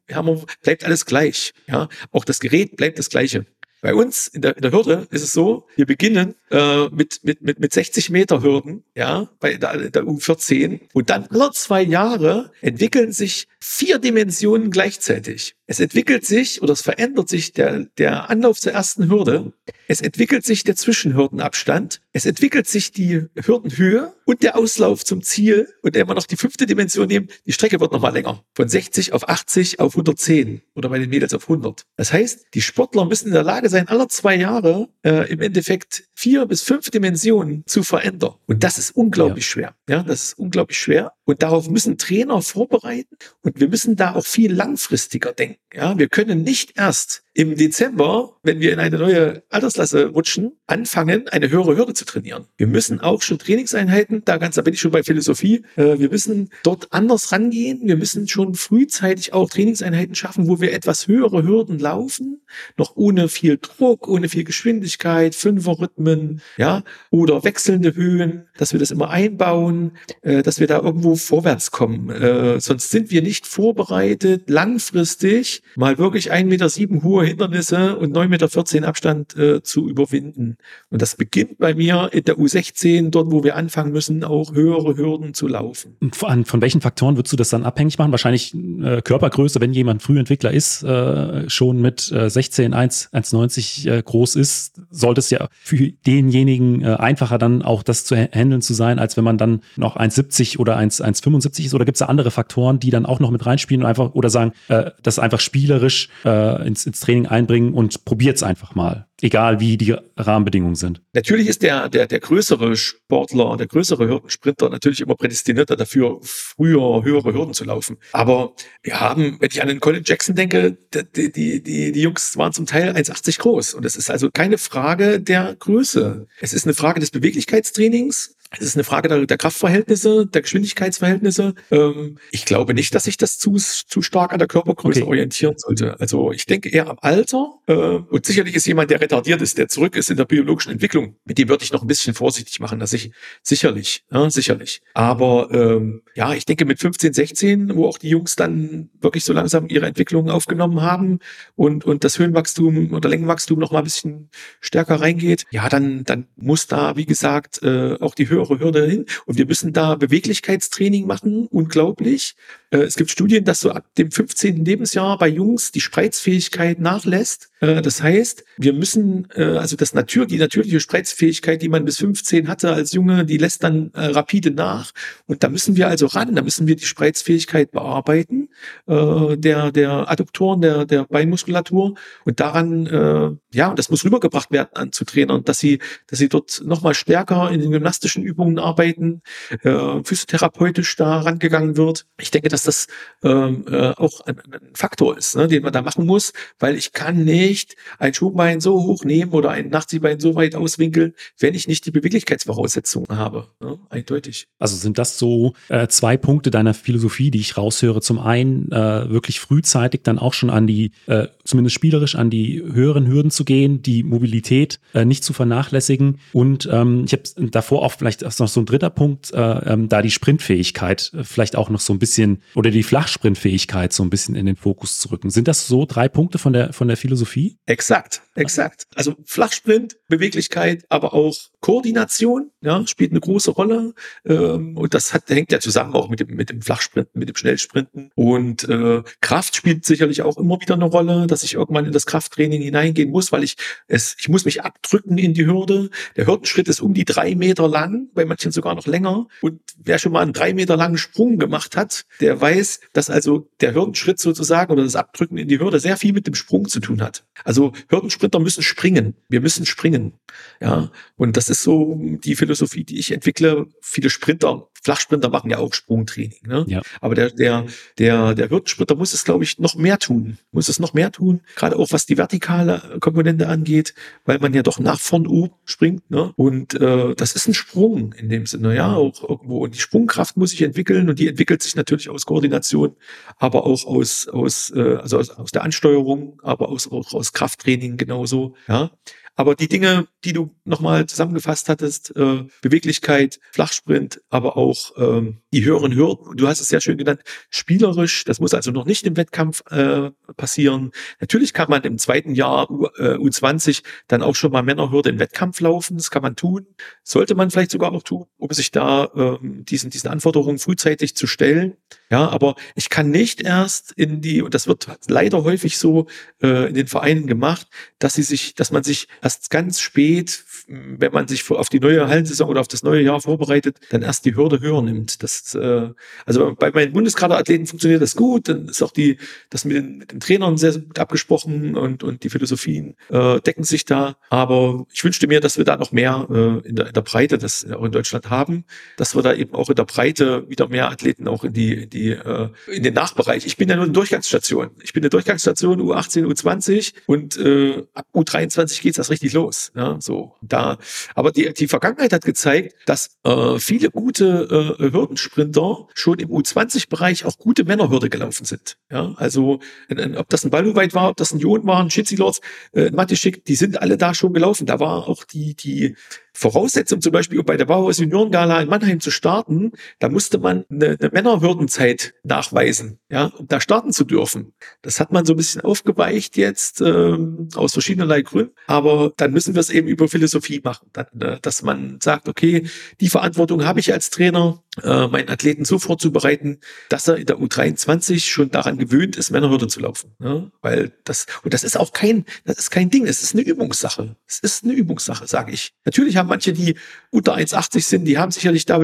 [0.63, 1.53] bleibt alles gleich.
[1.67, 3.45] Ja, auch das Gerät bleibt das gleiche.
[3.81, 7.41] Bei uns in der, in der Hürde ist es so, wir beginnen äh, mit, mit,
[7.41, 10.79] mit, mit 60 Meter Hürden, ja, bei der, der U14.
[10.93, 15.56] Und dann alle zwei Jahre entwickeln sich vier Dimensionen gleichzeitig.
[15.69, 19.51] Es entwickelt sich oder es verändert sich der, der Anlauf zur ersten Hürde.
[19.89, 22.01] Es entwickelt sich der Zwischenhürdenabstand.
[22.13, 25.67] Es entwickelt sich die Hürdenhöhe und der Auslauf zum Ziel.
[25.81, 28.43] Und wenn wir noch die fünfte Dimension nehmen, die Strecke wird nochmal länger.
[28.55, 31.83] Von 60 auf 80 auf 110 oder bei den Mädels auf 100.
[31.97, 36.05] Das heißt, die Sportler müssen in der Lage sein, alle zwei Jahre äh, im Endeffekt
[36.13, 38.35] vier bis fünf Dimensionen zu verändern.
[38.45, 39.51] Und das ist unglaublich ja.
[39.51, 39.75] schwer.
[39.89, 41.13] Ja, das ist unglaublich schwer.
[41.25, 43.17] Und darauf müssen Trainer vorbereiten.
[43.41, 45.56] Und wir müssen da auch viel langfristiger denken.
[45.73, 51.27] Ja, wir können nicht erst im Dezember, wenn wir in eine neue Altersklasse rutschen, anfangen,
[51.27, 52.45] eine höhere Hürde zu trainieren.
[52.57, 56.09] Wir müssen auch schon Trainingseinheiten, da ganz, da bin ich schon bei Philosophie, äh, wir
[56.09, 57.81] müssen dort anders rangehen.
[57.83, 62.41] Wir müssen schon frühzeitig auch Trainingseinheiten schaffen, wo wir etwas höhere Hürden laufen,
[62.77, 68.89] noch ohne viel Druck, ohne viel Geschwindigkeit, Fünferrhythmen, ja, oder wechselnde Höhen, dass wir das
[68.89, 72.09] immer einbauen, äh, dass wir da irgendwo vorwärts kommen.
[72.09, 78.27] Äh, sonst sind wir nicht vorbereitet, langfristig mal wirklich 1,7 Meter hohe Hindernisse und 9,14
[78.75, 80.57] Meter Abstand äh, zu überwinden.
[80.89, 84.95] Und das beginnt bei mir in der U16, dort wo wir anfangen müssen, auch höhere
[84.97, 85.97] Hürden zu laufen.
[86.13, 88.11] Von, von welchen Faktoren würdest du das dann abhängig machen?
[88.11, 94.01] Wahrscheinlich äh, Körpergröße, wenn jemand Frühentwickler ist, äh, schon mit äh, 16, 1, 1,90 äh,
[94.01, 98.73] groß ist, sollte es ja für denjenigen äh, einfacher dann auch das zu handeln zu
[98.73, 101.73] sein, als wenn man dann noch 1,70 oder 1,75 ist.
[101.73, 104.29] Oder gibt es da andere Faktoren, die dann auch noch mit reinspielen und einfach oder
[104.29, 108.75] sagen, äh, das einfach spielerisch äh, ins, ins Training Training einbringen und probiert es einfach
[108.75, 111.01] mal, egal wie die Rahmenbedingungen sind.
[111.13, 117.03] Natürlich ist der, der, der größere Sportler, der größere Hürdensprinter natürlich immer prädestinierter dafür, früher
[117.03, 117.97] höhere Hürden zu laufen.
[118.11, 122.37] Aber wir haben, wenn ich an den Colin Jackson denke, die, die, die, die Jungs
[122.37, 123.73] waren zum Teil 1,80 groß.
[123.73, 126.27] Und es ist also keine Frage der Größe.
[126.39, 131.53] Es ist eine Frage des Beweglichkeitstrainings es ist eine Frage der, der Kraftverhältnisse, der Geschwindigkeitsverhältnisse.
[131.71, 135.09] Ähm, ich glaube nicht, dass sich das zu, zu stark an der Körpergröße okay.
[135.09, 135.99] orientieren sollte.
[135.99, 137.53] Also ich denke eher am Alter.
[137.67, 141.17] Äh, und sicherlich ist jemand, der retardiert ist, der zurück ist in der biologischen Entwicklung.
[141.25, 142.79] Mit dem würde ich noch ein bisschen vorsichtig machen.
[142.79, 143.11] Das ich
[143.43, 144.81] sicherlich, ja, sicherlich.
[144.93, 149.33] Aber ähm, ja, ich denke mit 15, 16, wo auch die Jungs dann wirklich so
[149.33, 151.19] langsam ihre Entwicklung aufgenommen haben
[151.55, 154.29] und und das Höhenwachstum oder Längenwachstum noch mal ein bisschen
[154.59, 158.85] stärker reingeht, ja, dann dann muss da wie gesagt äh, auch die Höhe höhere Hürde
[158.85, 159.05] hin.
[159.25, 162.35] Und wir müssen da Beweglichkeitstraining machen, unglaublich.
[162.69, 164.65] Äh, es gibt Studien, dass so ab dem 15.
[164.65, 167.49] Lebensjahr bei Jungs die Spreizfähigkeit nachlässt.
[167.61, 171.97] Äh, das heißt, wir müssen, äh, also das Natur, die natürliche Spreizfähigkeit, die man bis
[171.97, 174.91] 15 hatte als Junge, die lässt dann rapide nach.
[175.25, 178.46] Und da müssen wir also ran, da müssen wir die Spreizfähigkeit bearbeiten.
[178.87, 181.95] Äh, der, der Adduktoren, der, der Beinmuskulatur.
[182.25, 186.29] Und daran, äh, ja, das muss rübergebracht werden an zu Trainern, dass sie, dass sie
[186.29, 189.21] dort nochmal stärker in den gymnastischen Übungen arbeiten,
[189.63, 192.05] äh, physiotherapeutisch da rangegangen wird.
[192.19, 192.87] Ich denke, dass das
[193.23, 196.93] ähm, äh, auch ein, ein Faktor ist, ne, den man da machen muss, weil ich
[196.93, 201.67] kann nicht ein Schubbein so hoch nehmen oder ein Nachziehbein so weit auswinkeln, wenn ich
[201.67, 203.47] nicht die Beweglichkeitsvoraussetzungen habe.
[203.59, 203.79] Ne?
[203.89, 204.47] Eindeutig.
[204.59, 208.01] Also sind das so äh, zwei Punkte deiner Philosophie, die ich raushöre.
[208.01, 212.61] Zum einen äh, wirklich frühzeitig dann auch schon an die, äh, zumindest spielerisch an die
[212.61, 216.19] höheren Hürden zu gehen, die Mobilität äh, nicht zu vernachlässigen.
[216.33, 220.01] Und ähm, ich habe davor auch vielleicht noch so ein dritter Punkt, äh, ähm, da
[220.01, 224.35] die Sprintfähigkeit äh, vielleicht auch noch so ein bisschen oder die Flachsprintfähigkeit so ein bisschen
[224.35, 225.29] in den Fokus zu rücken.
[225.29, 227.57] Sind das so drei Punkte von der von der Philosophie?
[227.65, 228.87] Exakt, exakt.
[228.95, 233.93] Also Flachsprint, Beweglichkeit, aber auch Koordination ja, spielt eine große Rolle.
[234.25, 237.35] Ähm, und das hat, hängt ja zusammen auch mit dem, mit dem Flachsprinten, mit dem
[237.35, 238.11] Schnellsprinten.
[238.15, 242.05] Und äh, Kraft spielt sicherlich auch immer wieder eine Rolle, dass ich irgendwann in das
[242.05, 243.55] Krafttraining hineingehen muss, weil ich
[243.87, 245.89] es, ich muss mich abdrücken in die Hürde.
[246.15, 249.27] Der Hürdenschritt ist um die drei Meter lang, bei manchen sogar noch länger.
[249.41, 253.47] Und wer schon mal einen drei Meter langen Sprung gemacht hat, der weiß, dass also
[253.61, 256.79] der Hürdenschritt sozusagen oder das Abdrücken in die Hürde sehr viel mit dem Sprung zu
[256.79, 257.23] tun hat.
[257.43, 259.15] Also Hürdensprinter müssen springen.
[259.29, 260.13] Wir müssen springen.
[260.61, 263.67] Ja, und das ist so die Philosophie, die ich entwickle.
[263.81, 266.39] Viele Sprinter Flachsprinter machen ja auch Sprungtraining.
[266.45, 266.65] Ne?
[266.67, 266.81] Ja.
[267.01, 267.65] Aber der, der,
[267.97, 270.37] der, der Hürdensprinter muss es, glaube ich, noch mehr tun.
[270.51, 274.63] Muss es noch mehr tun, gerade auch was die vertikale Komponente angeht, weil man ja
[274.63, 276.09] doch nach vorn oben springt.
[276.09, 276.31] Ne?
[276.37, 279.57] Und äh, das ist ein Sprung in dem Sinne, ja, auch irgendwo.
[279.57, 282.95] Und die Sprungkraft muss sich entwickeln und die entwickelt sich natürlich aus Koordination,
[283.37, 287.97] aber auch aus, aus, äh, also aus, aus der Ansteuerung, aber aus, auch aus Krafttraining
[287.97, 288.55] genauso.
[288.69, 288.91] Ja.
[289.37, 295.63] Aber die Dinge, die du nochmal zusammengefasst hattest, äh, Beweglichkeit, Flachsprint, aber auch ähm, die
[295.63, 297.21] höheren Hürden, du hast es sehr schön genannt,
[297.51, 300.91] spielerisch, das muss also noch nicht im Wettkampf äh, passieren.
[301.21, 305.19] Natürlich kann man im zweiten Jahr U, äh, U20 dann auch schon mal Männerhürde im
[305.19, 306.65] Wettkampf laufen, das kann man tun,
[307.03, 311.27] sollte man vielleicht sogar auch tun, um sich da äh, diesen, diesen Anforderungen frühzeitig zu
[311.27, 311.77] stellen.
[312.09, 316.07] Ja, aber ich kann nicht erst in die, und das wird leider häufig so
[316.41, 317.67] äh, in den Vereinen gemacht,
[317.99, 322.07] dass sie sich, dass man sich erst ganz spät, wenn man sich auf die neue
[322.07, 325.21] Hallensaison oder auf das neue Jahr vorbereitet, dann erst die Hürde höher nimmt.
[325.21, 325.89] Das, äh,
[326.25, 329.17] also bei meinen Bundeskaderathleten funktioniert das gut, dann ist auch die,
[329.49, 333.63] das mit den, mit den Trainern sehr, gut abgesprochen und, und die Philosophien äh, decken
[333.63, 334.15] sich da.
[334.29, 337.37] Aber ich wünschte mir, dass wir da noch mehr äh, in, der, in der Breite
[337.37, 338.63] das auch in Deutschland haben,
[338.95, 341.89] dass wir da eben auch in der Breite wieder mehr Athleten auch in die, in
[341.89, 343.45] die äh, in den Nachbereich.
[343.45, 344.71] Ich bin ja nur eine Durchgangsstation.
[344.81, 349.71] Ich bin eine Durchgangsstation U18, U20 und äh, ab U23 geht's das richtig los.
[349.75, 350.77] Ja, so da.
[351.15, 357.25] Aber die, die Vergangenheit hat gezeigt, dass äh, viele gute äh, Hürdensprinter schon im U20-Bereich
[357.25, 358.77] auch gute Männerhürde gelaufen sind.
[358.91, 361.89] Ja, also in, in, ob das ein Balluweit war, ob das ein Jon war, ein
[361.89, 362.41] Schizilords,
[362.73, 364.65] äh, ein Matischik, die sind alle da schon gelaufen.
[364.65, 365.95] Da war auch die die
[366.37, 370.65] Voraussetzung zum Beispiel, um bei der Bauhaus Juniorengala in Mannheim zu starten, da musste man
[370.69, 374.53] eine, eine Männerhürdenzeit nachweisen, ja, um da starten zu dürfen.
[374.83, 379.55] Das hat man so ein bisschen aufgeweicht jetzt ähm, aus verschiedenerlei Gründen, aber dann müssen
[379.55, 382.67] wir es eben über Philosophie machen, dann, äh, dass man sagt, okay,
[383.01, 387.37] die Verantwortung habe ich als Trainer, äh, meinen Athleten so vorzubereiten, dass er in der
[387.37, 390.51] U23 schon daran gewöhnt ist, Männerhürde zu laufen, ja?
[390.61, 394.15] weil das und das ist auch kein, das ist kein Ding, es ist eine Übungssache,
[394.27, 395.73] es ist eine Übungssache, sage ich.
[395.83, 396.75] Natürlich haben manche, die
[397.09, 398.79] unter 1,80 sind, die haben sicherlich da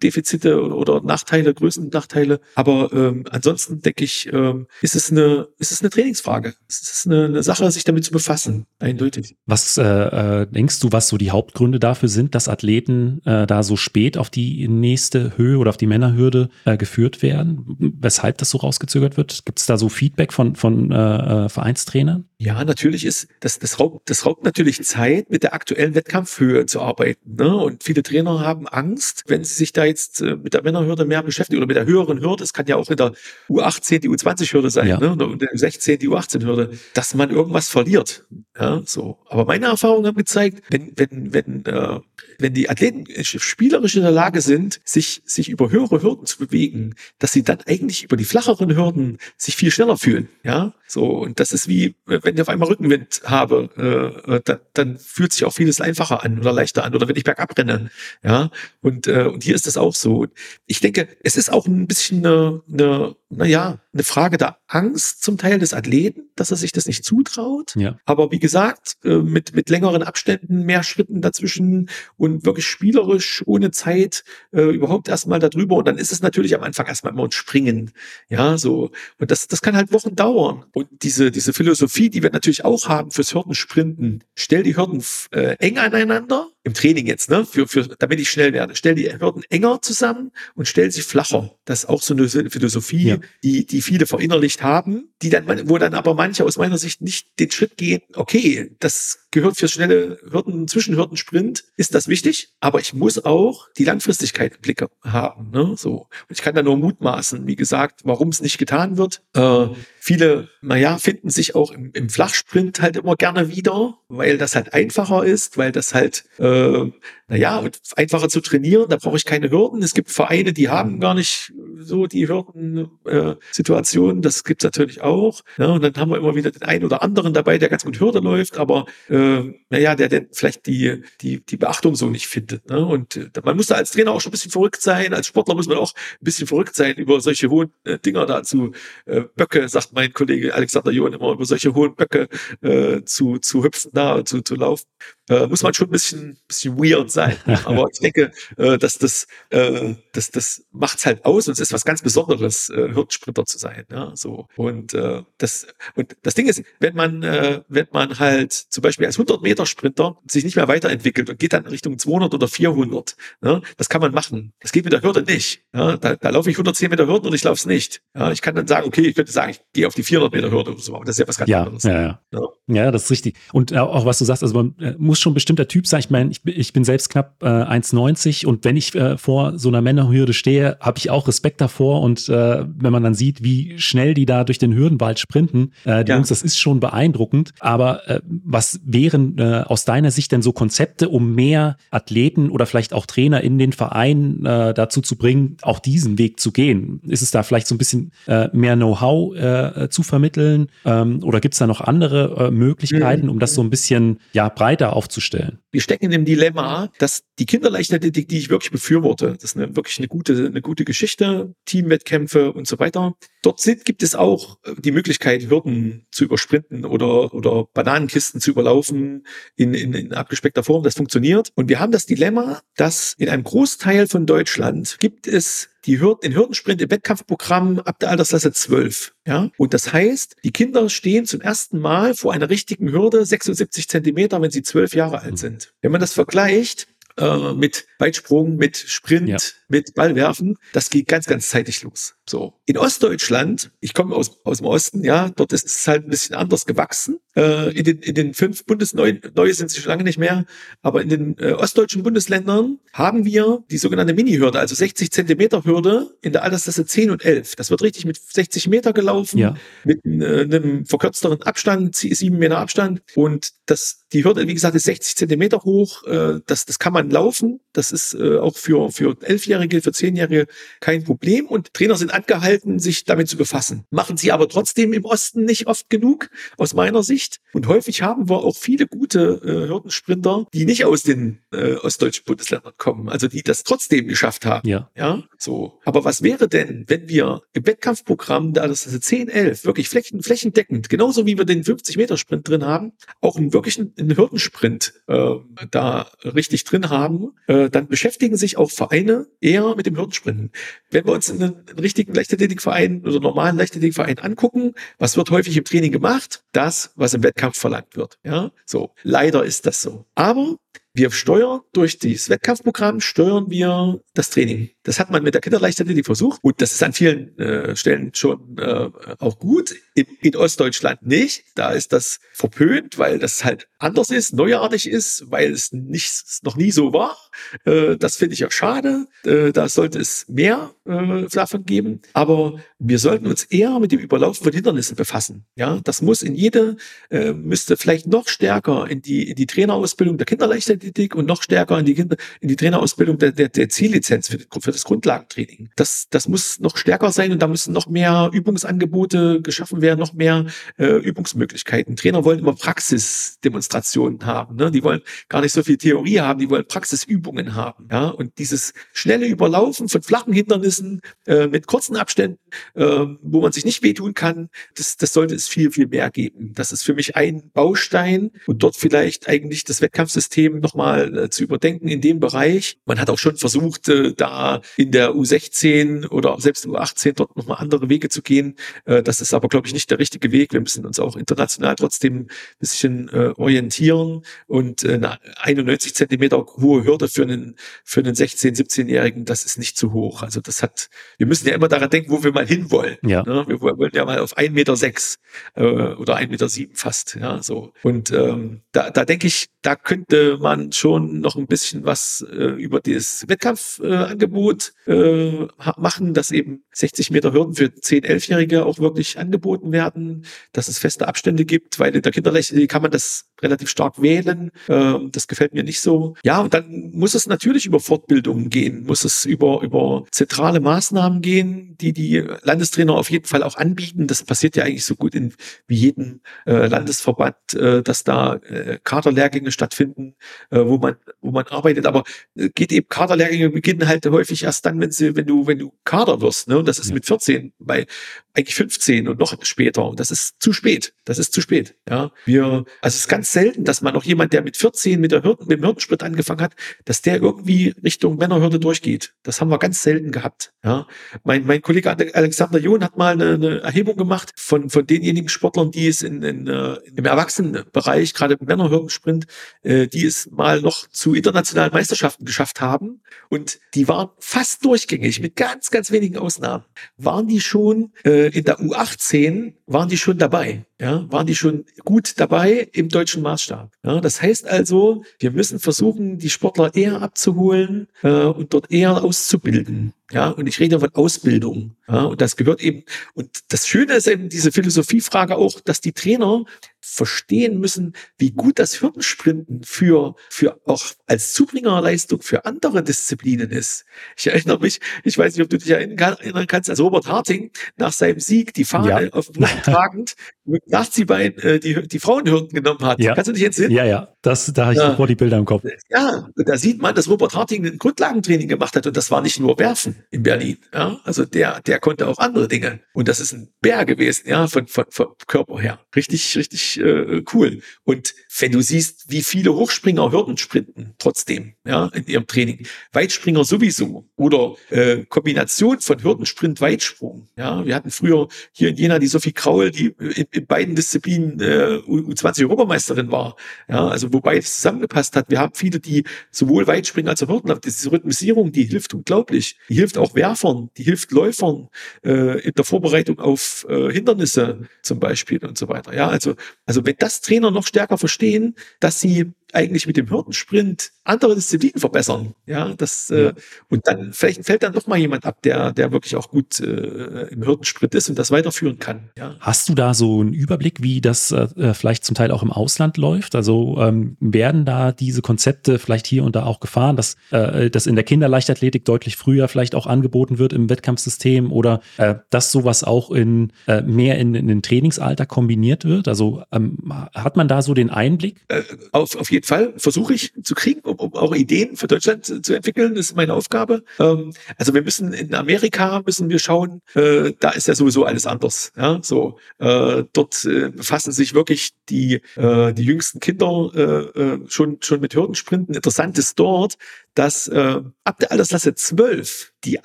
[0.00, 2.40] Beweglichkeitsdefizite oder Nachteile, Größennachteile.
[2.54, 6.54] Aber ähm, ansonsten denke ich, ähm, ist es eine, ist es eine Trainingsfrage.
[6.68, 9.36] Es ist eine, eine Sache, sich damit zu befassen, eindeutig.
[9.46, 13.62] Was äh, äh, denkst du, was so die Hauptgründe dafür sind, dass Athleten äh, da
[13.62, 17.76] so spät auf die nächste Höhe oder auf die Männerhürde äh, geführt werden?
[18.00, 19.44] Weshalb das so rausgezögert wird?
[19.44, 22.24] Gibt es da so Feedback von, von äh, äh, Vereinstrainern?
[22.38, 26.80] Ja, natürlich ist das, das raubt, das raubt natürlich Zeit, mit der aktuellen Wettkampfhöhe zu
[26.80, 27.36] arbeiten.
[27.36, 27.54] Ne?
[27.54, 31.22] Und viele Trainer haben Angst, wenn sie sich da jetzt äh, mit der Männerhürde mehr
[31.22, 33.12] beschäftigen oder mit der höheren Hürde, es kann ja auch in der
[33.48, 34.98] U18 die U20-Hürde sein, ja.
[34.98, 35.12] ne?
[35.12, 38.24] oder in der U16 die U18-Hürde, dass man irgendwas verliert.
[38.58, 39.18] Ja, so.
[39.28, 42.00] Aber meine Erfahrungen haben gezeigt, wenn, wenn, wenn, äh,
[42.38, 46.94] wenn die Athleten spielerisch in der Lage sind, sich, sich über höhere Hürden zu bewegen,
[47.18, 50.28] dass sie dann eigentlich über die flacheren Hürden sich viel schneller fühlen.
[50.42, 51.06] Ja, so.
[51.06, 54.98] Und das ist wie, wenn wenn ich auf einmal Rückenwind habe, äh, äh, dann, dann
[54.98, 57.90] fühlt sich auch vieles einfacher an oder leichter an oder wenn ich bergab renne.
[58.22, 58.50] Ja,
[58.82, 60.26] und, äh, und hier ist es auch so.
[60.66, 65.38] Ich denke, es ist auch ein bisschen eine, eine naja, eine Frage der Angst zum
[65.38, 67.74] Teil des Athleten, dass er sich das nicht zutraut.
[67.76, 67.98] Ja.
[68.04, 73.70] Aber wie gesagt, äh, mit, mit längeren Abständen, mehr Schritten dazwischen und wirklich spielerisch, ohne
[73.70, 75.76] Zeit, äh, überhaupt erstmal darüber.
[75.76, 77.92] Und dann ist es natürlich am Anfang erstmal immer ein Springen.
[78.28, 78.90] Ja, so.
[79.18, 80.64] Und das, das kann halt Wochen dauern.
[80.72, 85.56] Und diese, diese Philosophie, die wir natürlich auch haben fürs Hürdensprinten, stell die Hürden äh,
[85.58, 88.76] eng aneinander, im Training jetzt, ne, für, für, damit ich schnell werde.
[88.76, 91.54] Stell die Hürden enger zusammen und stell sie flacher.
[91.64, 93.19] Das ist auch so eine Philosophie, ja.
[93.42, 97.38] Die, die viele verinnerlicht haben, die dann, wo dann aber manche aus meiner Sicht nicht
[97.38, 102.94] den Schritt gehen, okay, das gehört fürs schnelle Hürden, Zwischenhürdensprint, ist das wichtig, aber ich
[102.94, 106.08] muss auch die Langfristigkeit im Blick haben, ne, so.
[106.28, 109.22] Und ich kann da nur mutmaßen, wie gesagt, warum es nicht getan wird.
[109.34, 109.68] Äh,
[110.00, 114.72] viele, naja, finden sich auch im, im Flachsprint halt immer gerne wieder, weil das halt
[114.74, 116.90] einfacher ist, weil das halt, äh,
[117.28, 117.62] naja,
[117.96, 119.82] einfacher zu trainieren, da brauche ich keine Hürden.
[119.82, 125.09] Es gibt Vereine, die haben gar nicht so die Hürdensituation, äh, das gibt's natürlich auch.
[125.58, 128.00] Ja, und dann haben wir immer wieder den einen oder anderen dabei, der ganz gut
[128.00, 132.68] Hürde läuft, aber äh, naja, der denn vielleicht die, die, die Beachtung so nicht findet.
[132.68, 132.84] Ne?
[132.84, 135.54] Und äh, man muss da als Trainer auch schon ein bisschen verrückt sein, als Sportler
[135.54, 138.72] muss man auch ein bisschen verrückt sein, über solche hohen äh, Dinger dazu,
[139.06, 142.28] äh, Böcke, sagt mein Kollege Alexander John immer, über solche hohen Böcke
[142.62, 144.86] äh, zu, zu hüpfen da, zu, zu laufen.
[145.28, 147.36] Äh, muss man schon ein bisschen, bisschen weird sein.
[147.64, 151.72] Aber ich denke, äh, dass das, äh, das, das macht's halt aus und es ist
[151.72, 153.84] was ganz Besonderes, äh, Hürdensprinter zu sein.
[153.90, 154.48] Ja, so.
[154.56, 159.06] Und äh, das, und das Ding ist, wenn man, äh, wenn man halt zum Beispiel
[159.06, 163.16] als 100 Meter Sprinter sich nicht mehr weiterentwickelt und geht dann Richtung 200 oder 400,
[163.40, 164.52] ne, das kann man machen.
[164.60, 165.62] Das geht mit der Hürde nicht.
[165.74, 168.02] Ja, da, da laufe ich 110 Meter Hürden und ich laufe es nicht.
[168.14, 170.50] Ja, ich kann dann sagen, okay, ich könnte sagen, ich gehe auf die 400 Meter
[170.50, 171.82] Hürde oder so, aber das ist ja was ganz ja, anderes.
[171.84, 172.20] Ja, ja.
[172.32, 172.40] ja.
[172.68, 173.36] ja, das ist richtig.
[173.52, 176.00] Und auch was du sagst, also man äh, muss schon ein bestimmter Typ sein.
[176.00, 179.68] Ich meine, ich, ich bin selbst knapp äh, 1,90 und wenn ich äh, vor so
[179.68, 182.02] einer Männerhürde stehe, habe ich auch Respekt davor.
[182.02, 186.04] Und äh, wenn man dann sieht, wie schnell die da durch den Hürdenwald sprinten, äh,
[186.04, 186.16] die ja.
[186.16, 187.52] Jungs, das ist schon beeindruckend.
[187.60, 192.66] Aber äh, was wären äh, aus deiner Sicht denn so Konzepte, um mehr Athleten oder
[192.66, 197.00] vielleicht auch Trainer in den Verein äh, dazu zu bringen, auch diesen Weg zu gehen?
[197.06, 200.68] Ist es da vielleicht so ein bisschen äh, mehr Know-how äh, zu vermitteln?
[200.84, 204.48] Ähm, oder gibt es da noch andere äh, Möglichkeiten, um das so ein bisschen ja
[204.48, 205.58] breiter aufzustellen?
[205.72, 209.76] Wir stecken in dem Dilemma, dass die Kinderleichtathletik, die ich wirklich befürworte, das ist eine,
[209.76, 213.14] wirklich eine gute, eine gute Geschichte, Teamwettkämpfe und so weiter.
[213.42, 218.50] Dort sind, gibt es auch äh, die Möglichkeit, Hürden zu übersprinten oder, oder Bananenkisten zu
[218.50, 220.82] überlaufen in, in, in abgespeckter Form.
[220.82, 221.52] Das funktioniert.
[221.54, 226.20] Und wir haben das Dilemma, dass in einem Großteil von Deutschland gibt es die Hürden,
[226.22, 229.14] den Hürdensprint im Wettkampfprogramm ab der Altersklasse 12.
[229.26, 229.50] Ja?
[229.56, 234.40] Und das heißt, die Kinder stehen zum ersten Mal vor einer richtigen Hürde 76 Zentimeter,
[234.42, 235.36] wenn sie zwölf Jahre alt mhm.
[235.36, 235.74] sind.
[235.80, 239.36] Wenn man das vergleicht äh, mit Weitsprung, mit Sprint, ja.
[239.68, 242.14] mit Ballwerfen, das geht ganz, ganz zeitig los.
[242.28, 242.54] So.
[242.66, 246.36] In Ostdeutschland, ich komme aus, aus dem Osten, ja, dort ist es halt ein bisschen
[246.36, 247.18] anders gewachsen.
[247.36, 250.44] Äh, in, den, in den fünf Bundesneuen, neue sind sie schon lange nicht mehr,
[250.82, 256.16] aber in den äh, ostdeutschen Bundesländern haben wir die sogenannte Mini-Hürde, also 60 Zentimeter Hürde
[256.22, 257.56] in der Altersklasse 10 und 11.
[257.56, 259.56] Das wird richtig mit 60 Meter gelaufen, ja.
[259.84, 263.02] mit äh, einem verkürzteren Abstand, sieben Meter Abstand.
[263.14, 266.04] Und das, die Hürde, wie gesagt, ist 60 Zentimeter hoch.
[266.04, 267.60] Äh, das, das kann man laufen.
[267.72, 270.46] Das ist äh, auch für, für Elfjährige, für Zehnjährige
[270.80, 271.46] kein Problem.
[271.46, 273.84] Und Trainer sind angehalten, sich damit zu befassen.
[273.90, 277.40] Machen sie aber trotzdem im Osten nicht oft genug, aus meiner Sicht.
[277.52, 282.24] Und häufig haben wir auch viele gute äh, Hürdensprinter, die nicht aus den äh, ostdeutschen
[282.24, 284.68] Bundesländern kommen, also die das trotzdem geschafft haben.
[284.68, 284.90] Ja.
[284.96, 285.78] Ja, so.
[285.84, 290.22] Aber was wäre denn, wenn wir im Wettkampfprogramm, da das ist 10, 11, wirklich flächen,
[290.22, 295.36] flächendeckend, genauso wie wir den 50-Meter-Sprint drin haben, auch einen wirklichen einen Hürdensprint äh,
[295.70, 300.52] da richtig drin haben, äh, dann beschäftigen sich auch Vereine eher mit dem Hürdensprinten.
[300.90, 305.64] Wenn wir uns einen, einen richtigen Leichtathletikverein oder normalen Leichtathletikverein angucken, was wird häufig im
[305.64, 306.44] Training gemacht?
[306.52, 308.18] Das, was im Wettkampf verlangt wird.
[308.22, 308.90] Ja, so.
[309.02, 310.04] Leider ist das so.
[310.14, 310.56] Aber
[310.92, 314.70] wir steuern durch dieses Wettkampfprogramm, steuern wir das Training.
[314.90, 318.58] Das hat man mit der Kinderleichtathletik versucht und das ist an vielen äh, Stellen schon
[318.58, 319.72] äh, auch gut.
[319.94, 321.44] In, in, Ostdeutschland nicht.
[321.54, 326.56] Da ist das verpönt, weil das halt anders ist, neuartig ist, weil es nicht, noch
[326.56, 327.16] nie so war.
[327.64, 329.06] Äh, das finde ich auch schade.
[329.24, 332.02] Äh, da sollte es mehr äh, davon geben.
[332.12, 335.44] Aber wir sollten uns eher mit dem Überlaufen von Hindernissen befassen.
[335.54, 336.76] Ja, das muss in jede,
[337.10, 341.78] äh, müsste vielleicht noch stärker in die, in die Trainerausbildung der Kinderleichtathletik und noch stärker
[341.78, 345.70] in die Kinder, in die Trainerausbildung der, der, der Ziellizenz für, für das das Grundlagentraining.
[345.76, 350.14] Das, das muss noch stärker sein und da müssen noch mehr Übungsangebote geschaffen werden, noch
[350.14, 350.46] mehr
[350.78, 351.96] äh, Übungsmöglichkeiten.
[351.96, 354.56] Trainer wollen immer Praxisdemonstrationen haben.
[354.56, 354.70] Ne?
[354.70, 357.88] Die wollen gar nicht so viel Theorie haben, die wollen Praxisübungen haben.
[357.90, 358.08] Ja?
[358.08, 362.38] Und dieses schnelle Überlaufen von flachen Hindernissen äh, mit kurzen Abständen,
[362.74, 366.52] äh, wo man sich nicht wehtun kann, das, das sollte es viel, viel mehr geben.
[366.54, 371.42] Das ist für mich ein Baustein und dort vielleicht eigentlich das Wettkampfsystem nochmal äh, zu
[371.42, 372.78] überdenken in dem Bereich.
[372.86, 377.58] Man hat auch schon versucht, äh, da in der U16 oder selbst U18 dort nochmal
[377.58, 378.56] andere Wege zu gehen.
[378.84, 380.52] Äh, das ist aber, glaube ich, nicht der richtige Weg.
[380.52, 386.44] Wir müssen uns auch international trotzdem ein bisschen äh, orientieren und äh, eine 91 Zentimeter
[386.56, 390.22] hohe Hürde für einen, für einen 16-, 17-Jährigen, das ist nicht zu hoch.
[390.22, 392.96] Also das hat, wir müssen ja immer daran denken, wo wir mal hinwollen.
[393.02, 393.22] Ja.
[393.22, 393.44] Ne?
[393.46, 395.18] Wir wollen ja mal auf 1,6 Meter sechs,
[395.54, 397.16] äh, oder 1,7 Meter sieben fast.
[397.20, 397.72] Ja, so.
[397.82, 402.34] Und ähm, da, da denke ich, da könnte man schon noch ein bisschen was äh,
[402.34, 404.49] über das Wettkampfangebot äh,
[404.86, 410.78] machen, dass eben 60 Meter Hürden für 10-, 11-Jährige auch wirklich angeboten werden, dass es
[410.78, 414.50] feste Abstände gibt, weil in der Kinderrechte kann man das relativ stark wählen.
[414.68, 416.16] Äh, das gefällt mir nicht so.
[416.24, 421.22] Ja, und dann muss es natürlich über Fortbildungen gehen, muss es über, über zentrale Maßnahmen
[421.22, 424.06] gehen, die die Landestrainer auf jeden Fall auch anbieten.
[424.06, 425.34] Das passiert ja eigentlich so gut in
[425.66, 430.14] wie jeden äh, Landesverband, äh, dass da äh, Kaderlehrgänge stattfinden,
[430.50, 431.86] äh, wo man wo man arbeitet.
[431.86, 432.04] Aber
[432.36, 435.72] äh, geht eben Kaderlehrgänge beginnen halt häufig erst dann, wenn sie wenn du wenn du
[435.84, 436.48] Kader wirst.
[436.48, 436.58] Ne?
[436.58, 437.86] Und das ist mit 14 bei
[438.34, 439.84] eigentlich 15 und noch später.
[439.84, 440.94] Und das ist zu spät.
[441.04, 441.74] Das ist zu spät.
[441.88, 445.12] Ja, wir, also es ist ganz selten, dass man noch jemand, der mit 14 mit
[445.12, 449.14] der Hürden, mit dem Hürdensprit angefangen hat, dass der irgendwie Richtung Männerhürde durchgeht.
[449.22, 450.52] Das haben wir ganz selten gehabt.
[450.64, 450.86] Ja,
[451.24, 455.70] mein, mein Kollege Alexander John hat mal eine, eine Erhebung gemacht von, von denjenigen Sportlern,
[455.70, 459.26] die es in, in, äh, im Erwachsenenbereich, gerade im Männerhürdensprint,
[459.62, 463.02] äh, die es mal noch zu internationalen Meisterschaften geschafft haben.
[463.28, 466.64] Und die waren fast durchgängig, mit ganz, ganz wenigen Ausnahmen,
[466.96, 471.66] waren die schon äh, in der U18 waren die schon dabei, ja, waren die schon
[471.84, 473.70] gut dabei im deutschen Maßstab.
[473.84, 479.04] Ja, das heißt also, wir müssen versuchen, die Sportler eher abzuholen äh, und dort eher
[479.04, 479.92] auszubilden.
[480.10, 481.76] Ja, und ich rede von Ausbildung.
[481.86, 482.82] Ja, und das gehört eben,
[483.14, 486.44] und das Schöne ist eben diese Philosophiefrage auch, dass die Trainer
[486.80, 493.84] verstehen müssen, wie gut das Hürdensprinten für, für auch als Zubringerleistung für andere Disziplinen ist.
[494.16, 497.92] Ich erinnere mich, ich weiß nicht, ob du dich erinnern kannst, als Robert Harting nach
[497.92, 499.12] seinem Sieg die Fahne ja.
[499.12, 503.00] auf dem Rücken tragend mit Nachziehbein äh, die, die Frauenhürden genommen hat.
[503.00, 503.14] Ja.
[503.14, 503.70] Kannst du dich entsinnen?
[503.70, 504.08] Ja, ja.
[504.22, 504.90] Das, da habe ich ja.
[504.90, 505.64] sofort die Bilder im Kopf.
[505.88, 509.22] Ja, und da sieht man, dass Robert Harting ein Grundlagentraining gemacht hat und das war
[509.22, 510.58] nicht nur Werfen in Berlin.
[510.74, 512.80] Ja, also der, der konnte auch andere Dinge.
[512.92, 515.80] Und das ist ein Bär gewesen, ja, von, von, von Körper her.
[515.94, 517.60] Richtig, richtig äh, cool.
[517.84, 522.66] Und wenn du siehst, wie viele Hochspringer Hürden sprinten, trotzdem, ja, in ihrem Training.
[522.92, 524.08] Weitspringer sowieso.
[524.16, 527.28] Oder äh, Kombination von Hürdensprint, Weitsprung.
[527.36, 529.94] Ja, wir hatten früher hier in Jena die Sophie Kraul, die
[530.30, 533.36] in, in beiden Disziplinen äh, U20-Europameisterin war.
[533.68, 535.30] Ja, also wo beides zusammengepasst hat.
[535.30, 537.60] Wir haben viele, die sowohl Weitspringen als auch Hürden haben.
[537.60, 539.58] Diese Rhythmisierung, die hilft unglaublich.
[539.68, 541.68] Die hilft auch Werfern, die hilft Läufern
[542.04, 545.94] äh, in der Vorbereitung auf äh, Hindernisse zum Beispiel und so weiter.
[545.94, 546.34] Ja, also,
[546.66, 551.80] also wenn das Trainer noch stärker verstehen, dass sie eigentlich mit dem Hürdensprint andere Disziplinen
[551.80, 552.34] verbessern.
[552.46, 553.32] Ja, das äh,
[553.68, 557.28] und dann vielleicht fällt dann doch mal jemand ab, der der wirklich auch gut äh,
[557.30, 559.10] im Hürdensprint ist und das weiterführen kann.
[559.16, 559.36] Ja.
[559.40, 562.52] Hast du da so einen Überblick, wie das äh, äh, vielleicht zum Teil auch im
[562.52, 563.34] Ausland läuft?
[563.34, 567.86] Also ähm, werden da diese Konzepte vielleicht hier und da auch gefahren, dass äh, das
[567.86, 572.84] in der Kinderleichtathletik deutlich früher vielleicht auch angeboten wird im Wettkampfsystem oder äh, dass sowas
[572.84, 576.08] auch in äh, mehr in, in den Trainingsalter kombiniert wird?
[576.08, 576.78] Also ähm,
[577.14, 578.44] hat man da so den Einblick?
[578.48, 581.86] Äh, auf, auf jeden jeden Fall versuche ich zu kriegen, um, um auch Ideen für
[581.86, 582.94] Deutschland zu, zu entwickeln.
[582.94, 583.82] Das ist meine Aufgabe.
[583.98, 588.26] Ähm, also wir müssen in Amerika müssen wir schauen, äh, da ist ja sowieso alles
[588.26, 588.72] anders.
[588.76, 594.40] Ja, so äh, dort äh, befassen sich wirklich die äh, die jüngsten Kinder äh, äh
[594.48, 595.74] schon schon mit Hürdensprinten.
[595.74, 596.76] Interessant ist dort,
[597.14, 599.84] dass äh, ab der Altersklasse 12 die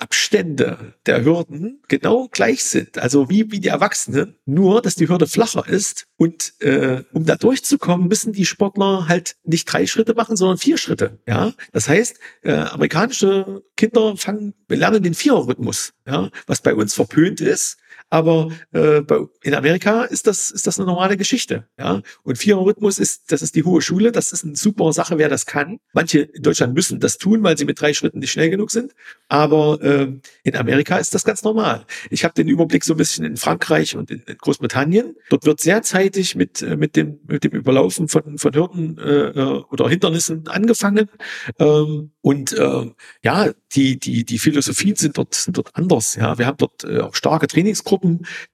[0.00, 5.26] Abstände der Hürden genau gleich sind, also wie, wie die Erwachsenen, nur dass die Hürde
[5.26, 10.36] flacher ist und äh, um da durchzukommen, müssen die Sportler halt nicht drei Schritte machen,
[10.36, 11.18] sondern vier Schritte.
[11.26, 17.40] Ja, das heißt, äh, amerikanische Kinder fangen, lernen den Viererrhythmus ja, was bei uns verpönt
[17.40, 17.78] ist.
[18.08, 19.02] Aber äh,
[19.42, 21.66] in Amerika ist das, ist das eine normale Geschichte.
[21.78, 22.02] Ja?
[22.22, 25.46] Und Viererrhythmus ist, das ist die hohe Schule, das ist eine super Sache, wer das
[25.46, 25.78] kann.
[25.92, 28.92] Manche in Deutschland müssen das tun, weil sie mit drei Schritten nicht schnell genug sind.
[29.28, 30.12] Aber äh,
[30.44, 31.84] in Amerika ist das ganz normal.
[32.10, 35.16] Ich habe den Überblick so ein bisschen in Frankreich und in, in Großbritannien.
[35.30, 39.30] Dort wird sehr zeitig mit, äh, mit, dem, mit dem Überlaufen von, von Hürden äh,
[39.30, 41.10] äh oder Hindernissen angefangen.
[41.58, 42.90] Ähm, und äh,
[43.22, 46.16] ja, die, die, die Philosophien sind dort, sind dort anders.
[46.16, 47.95] Ja, wir haben dort äh, auch starke Trainingsgruppen,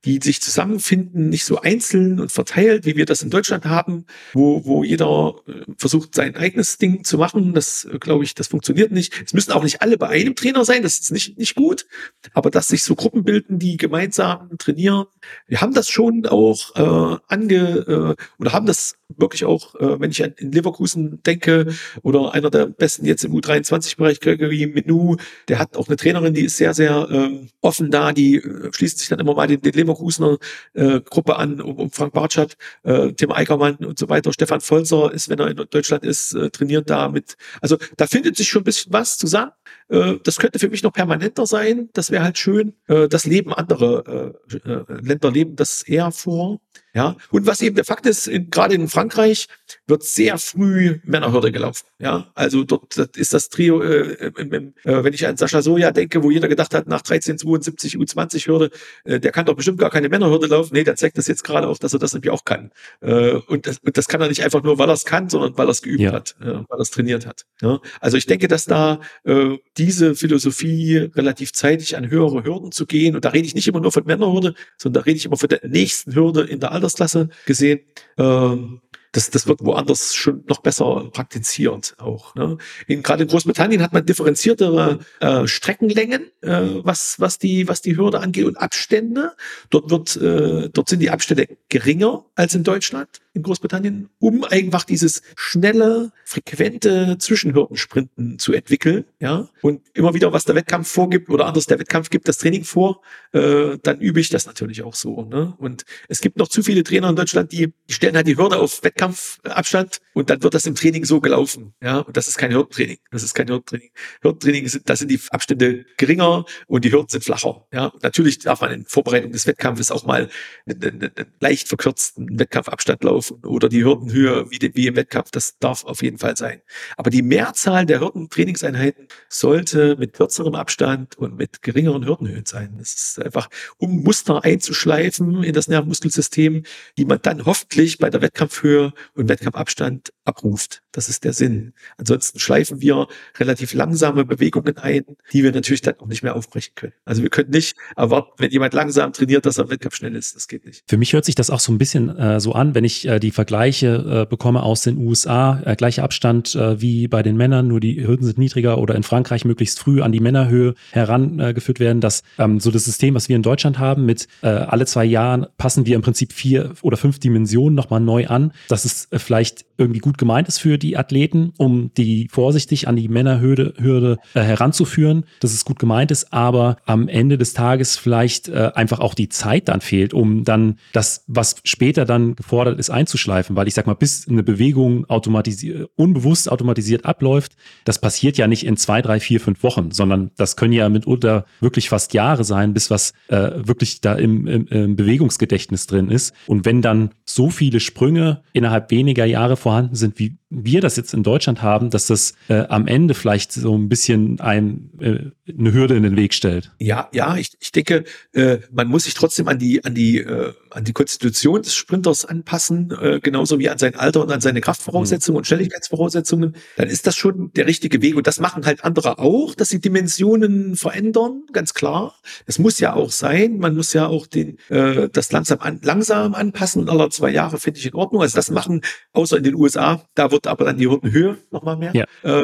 [0.05, 4.65] die sich zusammenfinden, nicht so einzeln und verteilt, wie wir das in Deutschland haben, wo,
[4.65, 7.55] wo jeder äh, versucht, sein eigenes Ding zu machen.
[7.55, 9.13] Das, äh, glaube ich, das funktioniert nicht.
[9.25, 11.87] Es müssen auch nicht alle bei einem Trainer sein, das ist nicht, nicht gut.
[12.33, 15.07] Aber dass sich so Gruppen bilden, die gemeinsam trainieren,
[15.47, 20.11] wir haben das schon auch äh, ange äh, oder haben das wirklich auch, äh, wenn
[20.11, 25.17] ich an in Leverkusen denke, oder einer der besten jetzt im U23-Bereich, Gregory Menu,
[25.49, 28.99] der hat auch eine Trainerin, die ist sehr, sehr ähm, offen da, die äh, schließt
[28.99, 30.39] sich dann immer mal den, den Leverkusener
[30.75, 34.33] äh, Gruppe an, um, um Frank Bartschat, äh, Tim Eickermann und so weiter.
[34.33, 37.37] Stefan Volzer ist, wenn er in Deutschland ist, äh, trainiert da mit.
[37.61, 39.53] Also da findet sich schon ein bisschen was zusammen.
[39.93, 41.91] Äh, das könnte für mich noch permanenter sein.
[41.93, 42.75] Das wäre halt schön.
[42.89, 46.61] Äh, das Leben andere äh, Länder leben das eher vor.
[46.95, 49.47] Ja, und was eben der Fakt ist, gerade in Frankreich
[49.87, 51.87] wird sehr früh Männerhürde gelaufen.
[51.99, 56.31] Ja, also dort ist das Trio, im, im, wenn ich an Sascha Soja denke, wo
[56.31, 58.71] jeder gedacht hat, nach 1372 U20 Hürde,
[59.07, 60.75] der kann doch bestimmt gar keine Männerhürde laufen.
[60.75, 62.73] Nee, der zeigt das jetzt gerade auch, dass er das nämlich auch kann.
[63.01, 65.69] Und, das, und das kann er nicht einfach nur, weil er es kann, sondern weil
[65.69, 66.13] er es geübt ja.
[66.13, 67.47] hat, weil er es trainiert hat.
[67.63, 67.81] Ja?
[68.01, 73.15] Also ich denke, dass da äh, diese Philosophie relativ zeitig an höhere Hürden zu gehen,
[73.15, 75.49] und da rede ich nicht immer nur von Männerhürde, sondern da rede ich immer von
[75.49, 77.81] der nächsten Hürde in der Altersklasse gesehen.
[78.17, 78.81] Ähm,
[79.13, 82.35] das, das wird woanders schon noch besser praktiziert auch.
[82.35, 82.57] Ne?
[82.87, 87.97] In, gerade in Großbritannien hat man differenziertere äh, Streckenlängen, äh, was, was, die, was die
[87.97, 89.33] Hürde angeht und Abstände.
[89.69, 94.85] Dort, wird, äh, dort sind die Abstände geringer als in Deutschland in Großbritannien, um einfach
[94.85, 99.05] dieses schnelle, frequente Zwischenhürdensprinten zu entwickeln.
[99.21, 99.49] Ja?
[99.63, 103.01] Und immer wieder, was der Wettkampf vorgibt oder anders der Wettkampf gibt das Training vor,
[103.33, 105.25] äh, dann übe ich das natürlich auch so.
[105.25, 105.55] Ne?
[105.59, 108.59] Und es gibt noch zu viele Trainer in Deutschland, die, die stellen halt die Hürde
[108.59, 111.75] auf Wettkampfabstand und dann wird das im Training so gelaufen.
[111.83, 111.99] Ja?
[111.99, 112.99] Und das ist kein Hürdentraining.
[113.11, 113.91] Das ist kein Hürdentraining.
[114.23, 117.67] Hürdentraining sind, da sind die Abstände geringer und die Hürden sind flacher.
[117.73, 117.87] Ja?
[117.87, 120.29] Und natürlich darf man in Vorbereitung des Wettkampfes auch mal
[120.67, 125.59] einen, einen, einen leicht verkürzten Wettkampfabstand laufen oder die Hürdenhöhe wie, wie im Wettkampf, das
[125.59, 126.61] darf auf jeden Fall sein.
[126.97, 132.77] Aber die Mehrzahl der Hürdentrainingseinheiten sollte mit kürzerem Abstand und mit geringeren Hürdenhöhen sein.
[132.79, 133.49] Das ist einfach,
[133.79, 136.65] um Muster einzuschleifen in das Nervenmuskelsystem,
[136.99, 140.82] die man dann hoffentlich bei der Wettkampfhöhe und Wettkampfabstand abruft.
[140.93, 141.73] Das ist der Sinn.
[141.97, 146.73] Ansonsten schleifen wir relativ langsame Bewegungen ein, die wir natürlich dann auch nicht mehr aufbrechen
[146.75, 146.93] können.
[147.05, 150.37] Also wir können nicht erwarten, wenn jemand langsam trainiert, dass er im Wettkampf schnell ist.
[150.37, 150.85] Das geht nicht.
[150.87, 153.19] Für mich hört sich das auch so ein bisschen äh, so an, wenn ich äh,
[153.19, 157.69] die Vergleiche äh, bekomme aus den USA, äh, gleicher Abstand äh, wie bei den Männern,
[157.69, 162.01] nur die Hürden sind niedriger oder in Frankreich möglichst früh an die Männerhöhe herangeführt werden,
[162.01, 165.47] dass ähm, so das System, was wir in Deutschland haben, mit äh, alle zwei Jahren
[165.57, 169.65] passen wir im Prinzip vier oder fünf Dimensionen nochmal neu an, dass es äh, vielleicht
[169.79, 174.41] irgendwie gut gemeint ist für die Athleten, um die vorsichtig an die Männerhürde Hürde, äh,
[174.41, 179.15] heranzuführen, dass es gut gemeint ist, aber am Ende des Tages vielleicht äh, einfach auch
[179.15, 183.75] die Zeit dann fehlt, um dann das, was später dann gefordert ist, einzuschleifen, weil ich
[183.75, 187.53] sag mal, bis eine Bewegung automatisiert, unbewusst automatisiert abläuft,
[187.85, 191.45] das passiert ja nicht in zwei, drei, vier, fünf Wochen, sondern das können ja mitunter
[191.61, 196.35] wirklich fast Jahre sein, bis was äh, wirklich da im, im, im Bewegungsgedächtnis drin ist.
[196.47, 200.37] Und wenn dann so viele Sprünge innerhalb weniger Jahre vorhanden sind, wie
[200.73, 204.41] wir das jetzt in Deutschland haben, dass das äh, am Ende vielleicht so ein bisschen
[204.41, 206.73] ein, äh, eine Hürde in den Weg stellt.
[206.79, 210.53] Ja, ja, ich, ich denke, äh, man muss sich trotzdem an die, an die, äh,
[210.75, 214.61] an die Konstitution des Sprinters anpassen, äh, genauso wie an sein Alter und an seine
[214.61, 215.39] Kraftvoraussetzungen mhm.
[215.39, 216.57] und Schnelligkeitsvoraussetzungen.
[216.77, 218.17] Dann ist das schon der richtige Weg.
[218.17, 222.15] Und das machen halt andere auch, dass sie Dimensionen verändern, ganz klar.
[222.47, 223.59] Das muss ja auch sein.
[223.59, 227.59] Man muss ja auch den, äh, das langsam an, langsam anpassen und alle zwei Jahre
[227.59, 228.23] finde ich in Ordnung.
[228.23, 231.93] Also das machen, außer in den USA, da wird aber dann die Hürdenhöhe nochmal mehr.
[231.95, 232.05] Ja.
[232.23, 232.43] Äh,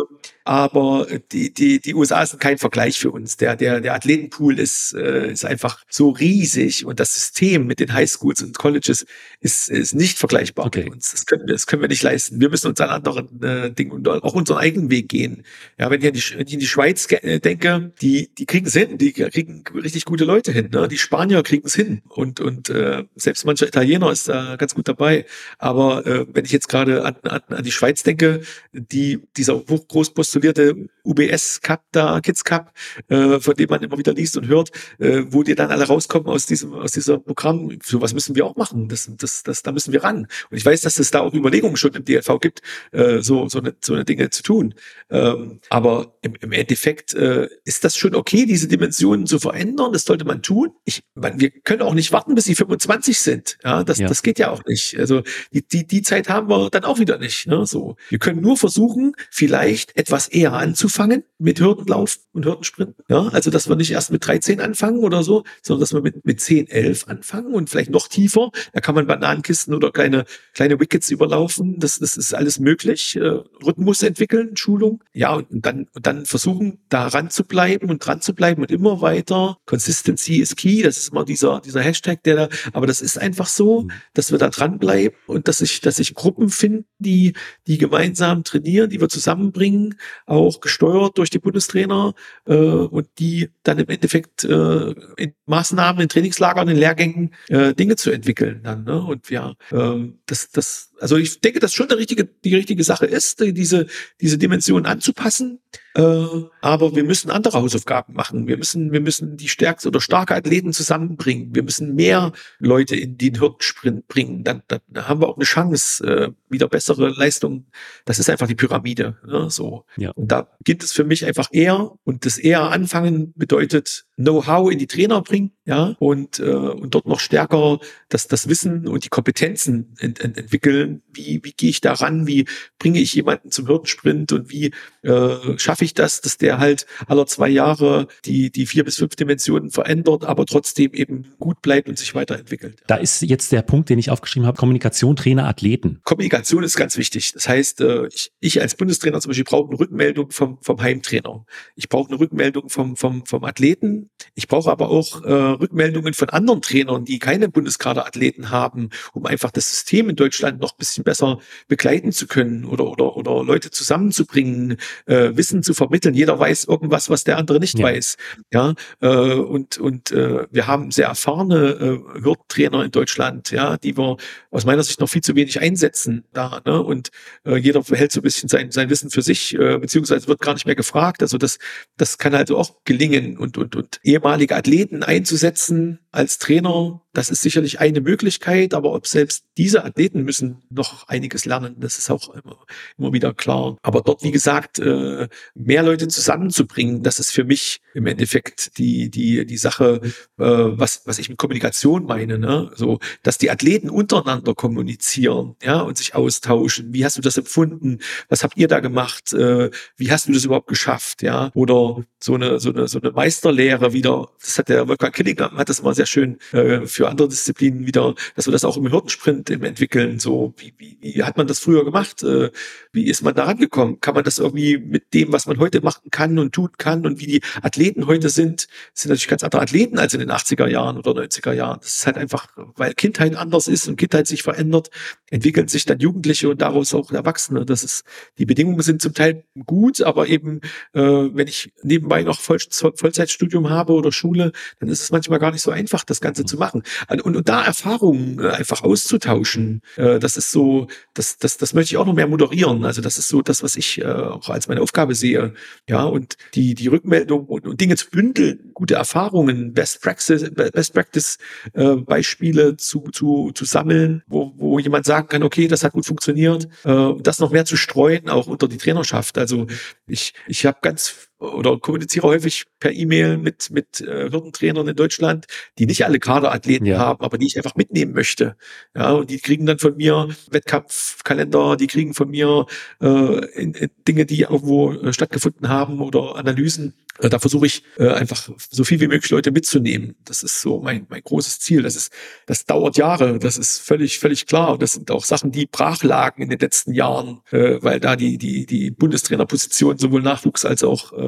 [0.49, 3.37] aber die, die, die USA sind kein Vergleich für uns.
[3.37, 7.93] Der, der, der Athletenpool ist, äh, ist einfach so riesig und das System mit den
[7.93, 9.05] Highschools und Colleges
[9.41, 10.85] ist, ist nicht vergleichbar okay.
[10.85, 11.11] mit uns.
[11.11, 12.41] Das können, wir, das können wir nicht leisten.
[12.41, 15.45] Wir müssen uns an anderen äh, Dingen und auch unseren eigenen Weg gehen.
[15.79, 18.69] Ja, wenn ich an die, wenn ich in die Schweiz äh, denke, die, die kriegen
[18.69, 20.71] es hin, die kriegen richtig gute Leute hin.
[20.73, 20.89] Ne?
[20.89, 24.89] Die Spanier kriegen es hin und, und äh, selbst mancher Italiener ist da ganz gut
[24.89, 25.27] dabei.
[25.59, 28.41] Aber äh, wenn ich jetzt gerade an, an, an die Schweiz denke,
[28.73, 32.73] die dieser hochgroß kontrollierte UBS Cup da, Kids Cup,
[33.09, 36.29] äh, von dem man immer wieder liest und hört, äh, wo die dann alle rauskommen
[36.29, 37.79] aus diesem, aus diesem Programm.
[37.83, 38.89] Sowas müssen wir auch machen.
[38.89, 40.27] Das, das, das, da müssen wir ran.
[40.51, 42.63] Und ich weiß, dass es da auch Überlegungen schon im DLV gibt,
[42.93, 44.75] äh, so, so, eine, so eine Dinge zu tun.
[45.11, 49.93] Ähm, aber im, im Endeffekt äh, ist das schon okay, diese Dimensionen zu verändern.
[49.93, 50.71] Das sollte man tun.
[50.85, 53.59] Ich, man, wir können auch nicht warten, bis sie 25 sind.
[53.65, 54.09] Ja, das, ja.
[54.09, 54.99] das geht ja auch nicht.
[54.99, 55.23] Also
[55.53, 57.47] die, die, die Zeit haben wir dann auch wieder nicht.
[57.47, 57.65] Ne?
[57.67, 62.95] So, wir können nur versuchen, vielleicht etwas eher anzufangen mit Hürdenlauf und Hürdensprint.
[63.09, 66.25] Ja, also dass wir nicht erst mit 13 anfangen oder so, sondern dass wir mit,
[66.25, 68.51] mit 10, 11 anfangen und vielleicht noch tiefer.
[68.73, 70.25] Da kann man Bananenkisten oder kleine,
[70.55, 71.79] kleine Wickets überlaufen.
[71.79, 73.17] Das, das ist alles möglich.
[73.17, 75.03] Äh, Rhythmus entwickeln, Schulung.
[75.13, 79.01] Ja, und dann, und dann versuchen, daran zu bleiben und dran zu bleiben und immer
[79.01, 79.59] weiter.
[79.67, 80.83] Consistency is key.
[80.83, 83.91] Das ist immer dieser, dieser Hashtag, der da, aber das ist einfach so, mhm.
[84.15, 87.35] dass wir da dranbleiben und dass sich, dass sich Gruppen finden, die,
[87.67, 89.97] die gemeinsam trainieren, die wir zusammenbringen,
[90.27, 92.15] auch gesteuert durch die Bundestrainer,
[92.47, 97.97] äh, und die dann im Endeffekt äh, in Maßnahmen, in Trainingslagern, in Lehrgängen äh, Dinge
[97.97, 98.85] zu entwickeln dann.
[98.85, 99.01] Ne?
[99.01, 103.07] Und ja, äh, das, das, also ich denke, dass schon der richtige, die richtige Sache
[103.07, 103.87] ist, diese,
[104.21, 105.61] diese Dimension anzupassen.
[105.95, 106.27] Äh,
[106.61, 108.47] aber wir müssen andere Hausaufgaben machen.
[108.47, 111.55] Wir müssen, wir müssen die stärkste oder starke Athleten zusammenbringen.
[111.55, 114.45] Wir müssen mehr Leute in den Hürdensprint bringen.
[114.45, 117.67] Dann, dann haben wir auch eine Chance, äh, wieder bessere Leistungen.
[118.05, 119.17] Das ist einfach die Pyramide.
[119.27, 119.51] Ne?
[119.51, 119.85] So.
[119.99, 120.11] Ja.
[120.13, 124.79] Und da geht es für mich einfach eher und das eher anfangen bedeutet Know-how in
[124.79, 129.11] die Trainer bringen, ja, und, äh, und dort noch stärker das, das Wissen und die
[129.11, 131.03] Kompetenzen ent, ent, entwickeln.
[131.13, 132.27] Wie, wie gehe ich da ran?
[132.27, 132.47] Wie
[132.79, 137.27] bringe ich jemanden zum Hürdensprint und wie äh, schaffe ich das, dass der halt aller
[137.27, 141.99] zwei Jahre die, die vier bis fünf Dimensionen verändert, aber trotzdem eben gut bleibt und
[141.99, 142.83] sich weiterentwickelt.
[142.87, 146.01] Da ist jetzt der Punkt, den ich aufgeschrieben habe, Kommunikation, Trainer, Athleten.
[146.05, 147.33] Kommunikation ist ganz wichtig.
[147.35, 151.45] Das heißt, äh, ich, ich als Bundestrainer zum Beispiel brauche eine Rückmeldung vom, vom Heimtrainer.
[151.77, 154.08] Ich brauche eine Rückmeldung vom, vom, vom Athleten.
[154.35, 159.51] Ich brauche aber auch äh, Rückmeldungen von anderen Trainern, die keine Bundeskaderathleten haben, um einfach
[159.51, 163.71] das System in Deutschland noch ein bisschen besser begleiten zu können oder, oder, oder Leute
[163.71, 166.15] zusammenzubringen, äh, Wissen zu vermitteln.
[166.15, 167.87] Jeder weiß irgendwas, was der andere nicht ja.
[167.87, 168.17] weiß.
[168.53, 173.97] Ja, äh, und, und äh, wir haben sehr erfahrene äh, Hürdentrainer in Deutschland, ja, die
[173.97, 174.17] wir
[174.51, 176.61] aus meiner Sicht noch viel zu wenig einsetzen da.
[176.65, 176.83] Ne?
[176.83, 177.11] Und
[177.45, 180.55] äh, jeder behält so ein bisschen sein, sein Wissen für sich, äh, beziehungsweise wird gar
[180.55, 181.23] nicht mehr gefragt.
[181.23, 181.59] Also das,
[181.97, 187.43] das kann also auch gelingen und, und, und ehemalige Athleten einzusetzen als Trainer, das ist
[187.43, 192.29] sicherlich eine Möglichkeit, aber ob selbst diese Athleten müssen noch einiges lernen, das ist auch
[192.33, 192.59] immer,
[192.97, 193.77] immer wieder klar.
[193.83, 199.11] Aber dort, wie gesagt, äh, mehr Leute zusammenzubringen, das ist für mich im Endeffekt die,
[199.11, 202.71] die, die Sache, äh, was, was ich mit Kommunikation meine, ne?
[202.77, 206.95] So, dass die Athleten untereinander kommunizieren, ja, und sich austauschen.
[206.95, 207.99] Wie hast du das empfunden?
[208.29, 209.33] Was habt ihr da gemacht?
[209.33, 211.23] Äh, wie hast du das überhaupt geschafft?
[211.23, 214.29] Ja, oder so eine, so eine, so eine Meisterlehre wieder.
[214.41, 218.15] Das hat der Wolfgang Killingham, hat das mal sehr schön äh, für andere Disziplinen wieder,
[218.37, 220.19] dass wir das auch im Hürdensprint entwickeln.
[220.19, 222.23] So, wie, wie, wie hat man das früher gemacht?
[222.23, 222.51] Äh,
[222.93, 224.01] wie ist man da rangekommen?
[224.01, 227.21] Kann man das irgendwie mit dem, was man heute machen kann und tun kann und
[227.21, 230.97] wie die Athleten heute sind, sind natürlich ganz andere Athleten als in den 80er Jahren
[230.99, 231.79] oder 90er Jahren.
[231.81, 234.91] Das ist halt einfach, weil Kindheit anders ist und Kindheit sich verändert,
[235.31, 237.65] entwickeln sich dann Jugendliche und daraus auch Erwachsene.
[237.65, 238.05] Das ist,
[238.39, 240.61] die Bedingungen sind zum Teil gut, aber eben,
[240.93, 245.53] äh, wenn ich nebenbei noch Voll, Vollzeitstudium habe oder Schule, dann ist es manchmal gar
[245.53, 246.83] nicht so einfach, das Ganze zu machen.
[247.09, 251.95] Und, und da Erfahrungen äh, einfach auszutauschen, äh, das ist so, das, das, das möchte
[251.95, 252.85] ich auch noch mehr moderieren.
[252.85, 255.55] Also das ist so das, was ich äh, auch als meine Aufgabe sehe.
[255.89, 260.95] Ja, und die, die Rückmeldung und, und Dinge zu bündeln, gute Erfahrungen, Best Practice, Best
[260.95, 261.39] Practice
[261.75, 266.69] Beispiele zu, zu, zu sammeln, wo, wo jemand sagen kann, okay, das hat gut funktioniert,
[266.85, 269.39] das noch mehr zu streuen, auch unter die Trainerschaft.
[269.39, 269.67] Also
[270.07, 275.47] ich, ich habe ganz oder kommuniziere häufig per E-Mail mit, mit äh, Hürdentrainern in Deutschland,
[275.79, 276.99] die nicht alle Kaderathleten ja.
[276.99, 278.57] haben, aber die ich einfach mitnehmen möchte.
[278.95, 282.67] Ja, und die kriegen dann von mir Wettkampfkalender, die kriegen von mir
[283.01, 286.95] äh, in, in Dinge, die irgendwo äh, stattgefunden haben oder Analysen.
[287.19, 290.17] Äh, da versuche ich äh, einfach so viel wie möglich Leute mitzunehmen.
[290.25, 291.83] Das ist so mein, mein großes Ziel.
[291.83, 292.13] Das ist,
[292.47, 293.39] das dauert Jahre.
[293.39, 294.73] Das ist völlig, völlig klar.
[294.73, 298.17] Und das sind auch Sachen, die brach lagen in den letzten Jahren, äh, weil da
[298.17, 301.28] die, die, die Bundestrainerposition sowohl Nachwuchs als auch äh,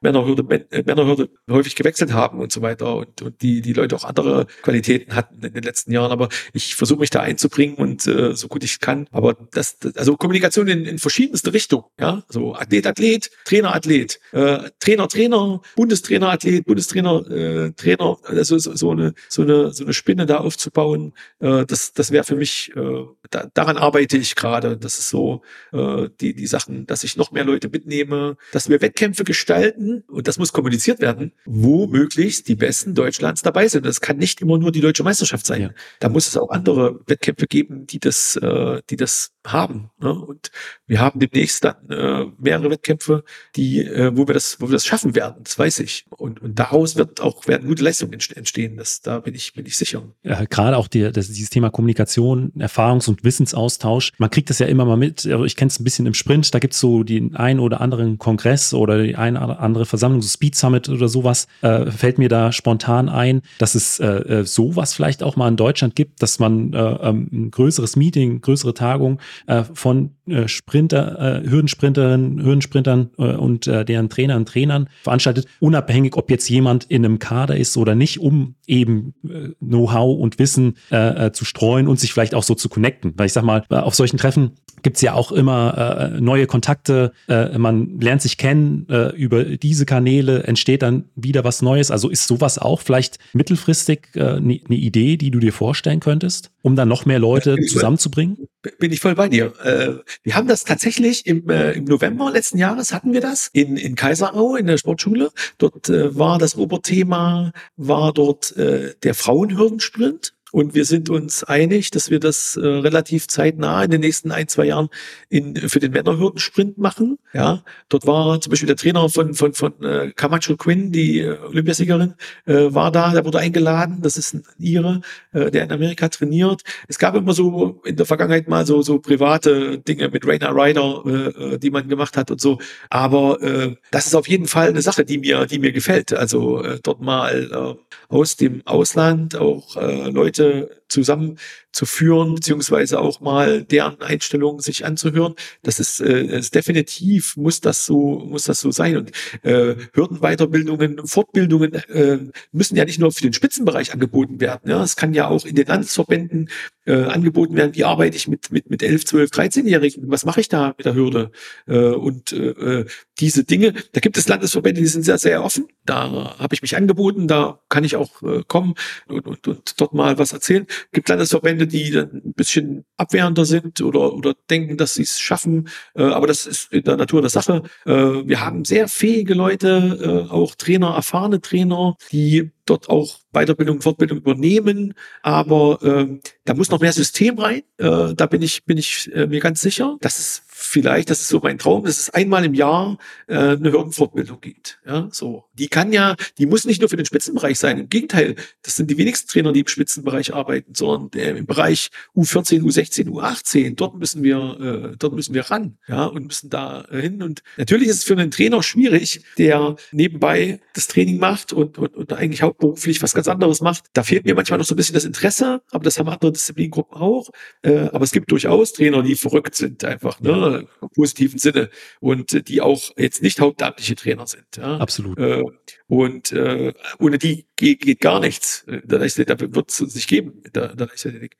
[0.00, 4.04] Männerhürde, äh, Männerhürde häufig gewechselt haben und so weiter und, und die, die Leute auch
[4.04, 6.12] andere Qualitäten hatten in den letzten Jahren.
[6.12, 9.08] Aber ich versuche mich da einzubringen und äh, so gut ich kann.
[9.10, 14.20] Aber das, das also Kommunikation in, in verschiedenste Richtungen, ja, so Athlet, Athlet, Trainer, Athlet,
[14.32, 19.84] äh, Trainer, Trainer, Bundestrainer, Athlet, Bundestrainer, äh, Trainer, also so, so eine so eine so
[19.84, 24.34] eine Spinne da aufzubauen, äh, das das wäre für mich äh, da, daran arbeite ich
[24.34, 24.76] gerade.
[24.76, 25.42] Das ist so
[25.72, 30.28] äh, die die Sachen, dass ich noch mehr Leute mitnehme, dass wir Wettkämpfe gestalten und
[30.28, 33.86] das muss kommuniziert werden, wo möglichst die Besten Deutschlands dabei sind.
[33.86, 35.62] Das kann nicht immer nur die deutsche Meisterschaft sein.
[35.62, 35.70] Ja.
[36.00, 39.90] Da muss es auch andere Wettkämpfe geben, die das äh, die das haben.
[40.00, 40.12] Ne?
[40.12, 40.50] Und
[40.86, 43.24] wir haben demnächst dann äh, mehrere Wettkämpfe,
[43.56, 45.42] die, äh, wo wir das, wo wir das schaffen werden.
[45.44, 46.06] Das weiß ich.
[46.10, 48.76] Und, und daraus wird auch werden gute Leistungen entstehen.
[48.76, 50.02] Das, da bin ich, bin ich sicher.
[50.22, 54.12] Ja, gerade auch die, das, dieses Thema Kommunikation, Erfahrungs- und Wissensaustausch.
[54.18, 55.26] Man kriegt das ja immer mal mit.
[55.26, 56.54] Also ich kenne es ein bisschen im Sprint.
[56.54, 60.20] Da gibt es so den einen oder anderen Kongress oder die eine oder andere Versammlung,
[60.22, 61.46] so Speed Summit oder sowas.
[61.62, 65.56] Äh, fällt mir da spontan ein, dass es äh, äh sowas vielleicht auch mal in
[65.56, 71.42] Deutschland gibt, dass man äh, ähm, ein größeres Meeting, größere Tagung äh, von äh, Sprinter,
[71.44, 76.84] äh, Hürdensprinterinnen, Hürdensprintern äh, und äh, deren Trainern und Trainern veranstaltet, unabhängig, ob jetzt jemand
[76.84, 81.44] in einem Kader ist oder nicht, um eben äh, Know-how und Wissen äh, äh, zu
[81.44, 83.14] streuen und sich vielleicht auch so zu connecten.
[83.16, 84.52] Weil ich sag mal, auf solchen Treffen
[84.82, 89.86] gibt's ja auch immer äh, neue Kontakte, äh, man lernt sich kennen, äh, über diese
[89.86, 91.90] Kanäle entsteht dann wieder was Neues.
[91.90, 96.50] Also ist sowas auch vielleicht mittelfristig eine äh, ne Idee, die du dir vorstellen könntest,
[96.62, 98.48] um dann noch mehr Leute zusammenzubringen?
[98.78, 99.52] Bin ich voll bei dir.
[99.64, 103.76] Äh, wir haben das tatsächlich im, äh, im November letzten Jahres hatten wir das in,
[103.76, 105.30] in Kaiserau in der Sportschule.
[105.58, 110.34] Dort äh, war das Oberthema, war dort äh, der Frauenhürdensprint.
[110.50, 114.48] Und wir sind uns einig, dass wir das äh, relativ zeitnah in den nächsten ein,
[114.48, 114.88] zwei Jahren
[115.28, 117.18] in, für den Männerhürdensprint machen.
[117.34, 121.36] Ja, dort war zum Beispiel der Trainer von, von, von äh, Camacho Quinn, die äh,
[121.38, 122.14] Olympiasiegerin,
[122.46, 123.98] äh, war da, der wurde eingeladen.
[124.00, 126.62] Das ist ein Ire, äh, der in Amerika trainiert.
[126.88, 131.02] Es gab immer so in der Vergangenheit mal so, so private Dinge mit Rainer Ryder,
[131.04, 132.58] äh, äh, die man gemacht hat und so.
[132.88, 136.12] Aber äh, das ist auf jeden Fall eine Sache, die mir, die mir gefällt.
[136.12, 140.64] Also äh, dort mal äh, aus dem Ausland auch äh, Leute Oui.
[140.88, 145.34] Zusammenzuführen, beziehungsweise auch mal deren Einstellungen sich anzuhören.
[145.62, 148.96] Das ist, äh, ist definitiv, muss das so, muss das so sein.
[148.96, 149.12] Und
[149.42, 152.18] äh, Hürdenweiterbildungen, Fortbildungen äh,
[152.52, 154.70] müssen ja nicht nur für den Spitzenbereich angeboten werden.
[154.70, 156.48] Ja, es kann ja auch in den Landesverbänden
[156.88, 160.48] äh, angeboten werden, wie arbeite ich mit, mit, mit 11, 12, 13-Jährigen, was mache ich
[160.48, 161.30] da mit der Hürde?
[161.66, 162.86] Äh, und äh,
[163.20, 165.68] diese Dinge, da gibt es Landesverbände, die sind sehr, sehr offen.
[165.84, 168.74] Da habe ich mich angeboten, da kann ich auch äh, kommen
[169.06, 170.66] und, und, und dort mal was erzählen.
[170.92, 175.68] Gibt Landesverbände, die dann ein bisschen abwehrender sind oder, oder denken, dass sie es schaffen.
[175.94, 177.62] Äh, aber das ist in der Natur der Sache.
[177.86, 183.80] Äh, wir haben sehr fähige Leute, äh, auch Trainer, erfahrene Trainer, die dort auch Weiterbildung,
[183.80, 187.62] Fortbildung übernehmen, aber äh, da muss noch mehr System rein.
[187.78, 189.96] Äh, da bin ich bin ich äh, mir ganz sicher.
[190.00, 192.98] Das ist vielleicht, das ist so mein Traum, dass es einmal im Jahr
[193.28, 194.80] äh, eine Hürdenfortbildung gibt.
[194.84, 195.44] Ja, so.
[195.54, 197.78] Die kann ja, die muss nicht nur für den Spitzenbereich sein.
[197.78, 201.90] Im Gegenteil, das sind die wenigsten Trainer, die im Spitzenbereich arbeiten, sondern äh, im Bereich
[202.16, 203.76] U14, U16, U18.
[203.76, 207.22] Dort müssen wir, äh, dort müssen wir ran, ja, und müssen da äh, hin.
[207.22, 211.94] Und natürlich ist es für einen Trainer schwierig, der nebenbei das Training macht und, und,
[211.94, 213.84] und eigentlich hauptberuflich was ganz anderes macht.
[213.92, 216.96] Da fehlt mir manchmal noch so ein bisschen das Interesse, aber das haben andere Disziplinengruppen
[216.96, 217.30] auch.
[217.62, 220.20] Äh, aber es gibt durchaus Trainer, die verrückt sind einfach.
[220.20, 220.66] Ne?
[220.80, 224.44] im positiven Sinne und die auch jetzt nicht hauptamtliche Trainer sind.
[224.56, 224.78] Ja.
[224.78, 225.18] Absolut.
[225.18, 225.42] Äh,
[225.88, 228.64] und äh, ohne die geht, geht gar nichts.
[228.66, 230.42] Da, da wird es nicht geben.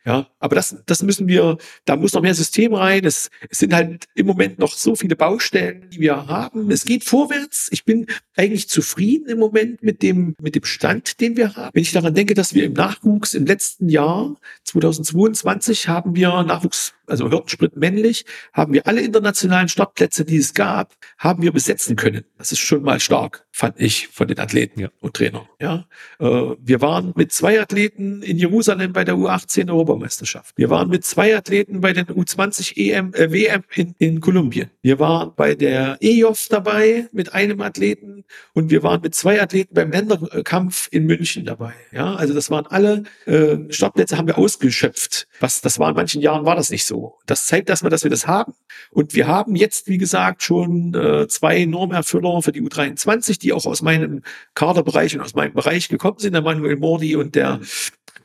[0.04, 1.58] Ja, aber das, das müssen wir.
[1.84, 3.04] Da muss noch mehr System rein.
[3.04, 6.70] Es, es sind halt im Moment noch so viele Baustellen, die wir haben.
[6.70, 7.68] Es geht vorwärts.
[7.72, 11.70] Ich bin eigentlich zufrieden im Moment mit dem mit dem Stand, den wir haben.
[11.74, 16.94] Wenn ich daran denke, dass wir im Nachwuchs im letzten Jahr 2022 haben wir Nachwuchs,
[17.06, 22.24] also Hürdensprint männlich, haben wir alle internationalen Startplätze, die es gab, haben wir besetzen können.
[22.38, 24.88] Das ist schon mal stark, fand ich, von den Athleten ja.
[25.00, 25.48] und Trainern.
[25.60, 25.86] Ja,
[26.18, 30.54] äh, wir waren mit zwei Athleten in Jerusalem bei der U18 Europameisterschaft.
[30.56, 34.70] Wir waren mit zwei Athleten bei den U20 EM, äh, WM in, in Kolumbien.
[34.82, 38.24] Wir waren bei der EJOF dabei mit einem Athleten
[38.54, 41.72] und wir waren mit zwei Athleten beim Länderkampf in München dabei.
[41.92, 45.26] Ja, also das waren alle äh, Startplätze haben wir ausgeschöpft.
[45.40, 47.18] Was, das war in manchen Jahren war das nicht so.
[47.26, 48.54] Das zeigt erstmal, dass wir das haben
[48.90, 53.66] und wir haben jetzt, wie gesagt, schon äh, zwei Normerfüller für die U23, die auch
[53.66, 54.22] aus meinem
[54.54, 57.60] Kaderbereich und aus meinem Bereich gekommen sind, der Manuel Mordi und der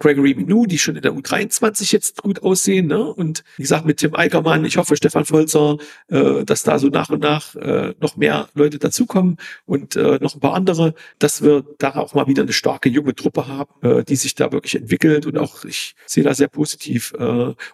[0.03, 2.87] Gregory Minou, die schon in der U23 jetzt gut aussehen.
[2.87, 3.01] Ne?
[3.01, 5.77] Und wie gesagt, mit Tim Eigermann, ich hoffe, Stefan Volzer,
[6.09, 10.35] äh, dass da so nach und nach äh, noch mehr Leute dazukommen und äh, noch
[10.35, 14.03] ein paar andere, dass wir da auch mal wieder eine starke junge Truppe haben, äh,
[14.03, 15.25] die sich da wirklich entwickelt.
[15.25, 17.13] Und auch ich sehe da sehr positiv.
[17.17, 17.23] Äh,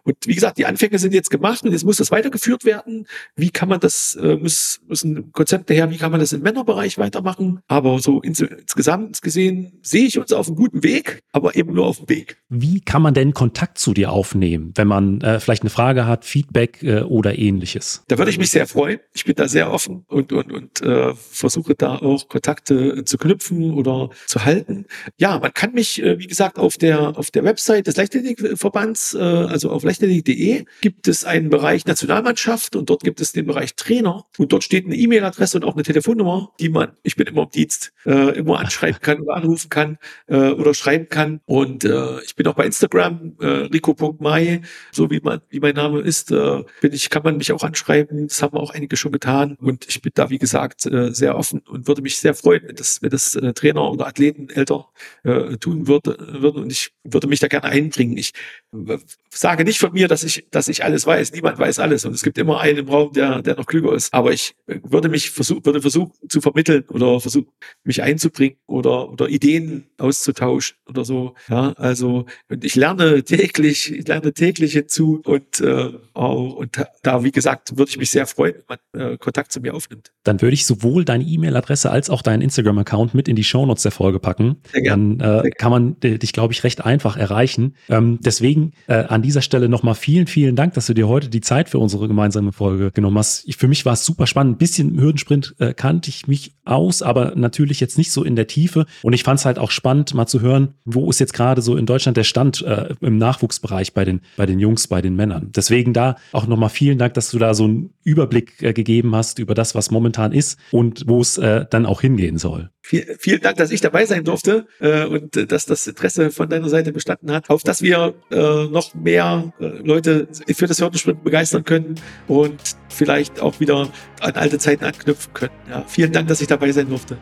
[0.04, 3.08] und wie gesagt, die Anfänge sind jetzt gemacht und jetzt muss das weitergeführt werden.
[3.36, 7.00] Wie kann man das, äh, muss, müssen Konzepte her, wie kann man das im Männerbereich
[7.00, 7.62] weitermachen?
[7.68, 11.88] Aber so ins, insgesamt gesehen sehe ich uns auf einem guten Weg, aber eben nur
[11.88, 12.19] auf dem Weg.
[12.50, 16.26] Wie kann man denn Kontakt zu dir aufnehmen, wenn man äh, vielleicht eine Frage hat,
[16.26, 18.04] Feedback äh, oder ähnliches?
[18.08, 19.00] Da würde ich mich sehr freuen.
[19.14, 23.74] Ich bin da sehr offen und, und, und äh, versuche da auch Kontakte zu knüpfen
[23.74, 24.86] oder zu halten.
[25.18, 29.20] Ja, man kann mich, äh, wie gesagt, auf der, auf der Website des Leichtathletikverbands, äh,
[29.20, 34.26] also auf leichtathletik.de, gibt es einen Bereich Nationalmannschaft und dort gibt es den Bereich Trainer
[34.38, 37.50] und dort steht eine E-Mail-Adresse und auch eine Telefonnummer, die man, ich bin immer im
[37.52, 39.98] Dienst, äh, immer anschreiben kann oder anrufen kann
[40.28, 41.42] äh, oder schreiben kann.
[41.46, 46.02] Und äh, ich bin auch bei Instagram, äh, rico.mai, so wie man, wie mein Name
[46.02, 48.28] ist, äh, bin ich, kann man mich auch anschreiben.
[48.28, 49.56] Das haben auch einige schon getan.
[49.60, 52.76] Und ich bin da, wie gesagt, äh, sehr offen und würde mich sehr freuen, wenn
[52.76, 54.88] das, wenn das äh, Trainer oder Athleten älter
[55.24, 56.64] äh, tun würde, würden.
[56.64, 58.18] Und ich würde mich da gerne einbringen.
[58.18, 58.34] Ich
[58.74, 58.98] äh,
[59.30, 61.34] sage nicht von mir, dass ich, dass ich alles weiß.
[61.34, 62.06] Niemand weiß alles.
[62.06, 64.14] Und es gibt immer einen im Raum, der, der noch klüger ist.
[64.14, 67.52] Aber ich äh, würde mich versuchen, würde versuchen zu vermitteln oder versuchen,
[67.84, 71.36] mich einzubringen oder, oder Ideen auszutauschen oder so.
[71.48, 77.32] Ja, also, und ich lerne täglich, ich lerne täglich hinzu und, äh, und da, wie
[77.32, 80.12] gesagt, würde ich mich sehr freuen, wenn man äh, Kontakt zu mir aufnimmt.
[80.24, 83.92] Dann würde ich sowohl deine E-Mail-Adresse als auch deinen Instagram-Account mit in die Shownotes der
[83.92, 84.58] Folge packen.
[84.72, 87.76] Sehr Dann äh, kann man dich, glaube ich, recht einfach erreichen.
[87.90, 91.42] Ähm, deswegen äh, an dieser Stelle nochmal vielen, vielen Dank, dass du dir heute die
[91.42, 93.48] Zeit für unsere gemeinsame Folge genommen hast.
[93.48, 94.56] Ich, für mich war es super spannend.
[94.56, 98.46] Ein bisschen Hürdensprint äh, kannte ich mich aus, aber natürlich jetzt nicht so in der
[98.46, 98.86] Tiefe.
[99.02, 101.76] Und ich fand es halt auch spannend, mal zu hören, wo ist jetzt gerade so
[101.80, 105.52] in Deutschland der Stand äh, im Nachwuchsbereich bei den, bei den Jungs, bei den Männern.
[105.56, 109.40] Deswegen da auch nochmal vielen Dank, dass du da so einen Überblick äh, gegeben hast
[109.40, 112.70] über das, was momentan ist und wo es äh, dann auch hingehen soll.
[112.82, 116.50] Viel, vielen Dank, dass ich dabei sein durfte äh, und äh, dass das Interesse von
[116.50, 121.64] deiner Seite bestanden hat, auf dass wir äh, noch mehr Leute für das Hürdenspringen begeistern
[121.64, 121.96] können
[122.28, 122.60] und
[122.90, 123.90] vielleicht auch wieder
[124.22, 125.54] an alte Zeiten anknüpfen können.
[125.70, 127.18] Ja, vielen Dank, dass ich dabei sein durfte.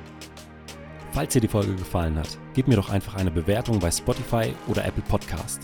[1.17, 4.85] Falls dir die Folge gefallen hat, gib mir doch einfach eine Bewertung bei Spotify oder
[4.85, 5.61] Apple Podcast.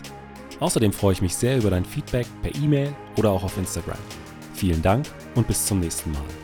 [0.59, 3.99] Außerdem freue ich mich sehr über dein Feedback per E-Mail oder auch auf Instagram.
[4.55, 6.42] Vielen Dank und bis zum nächsten Mal.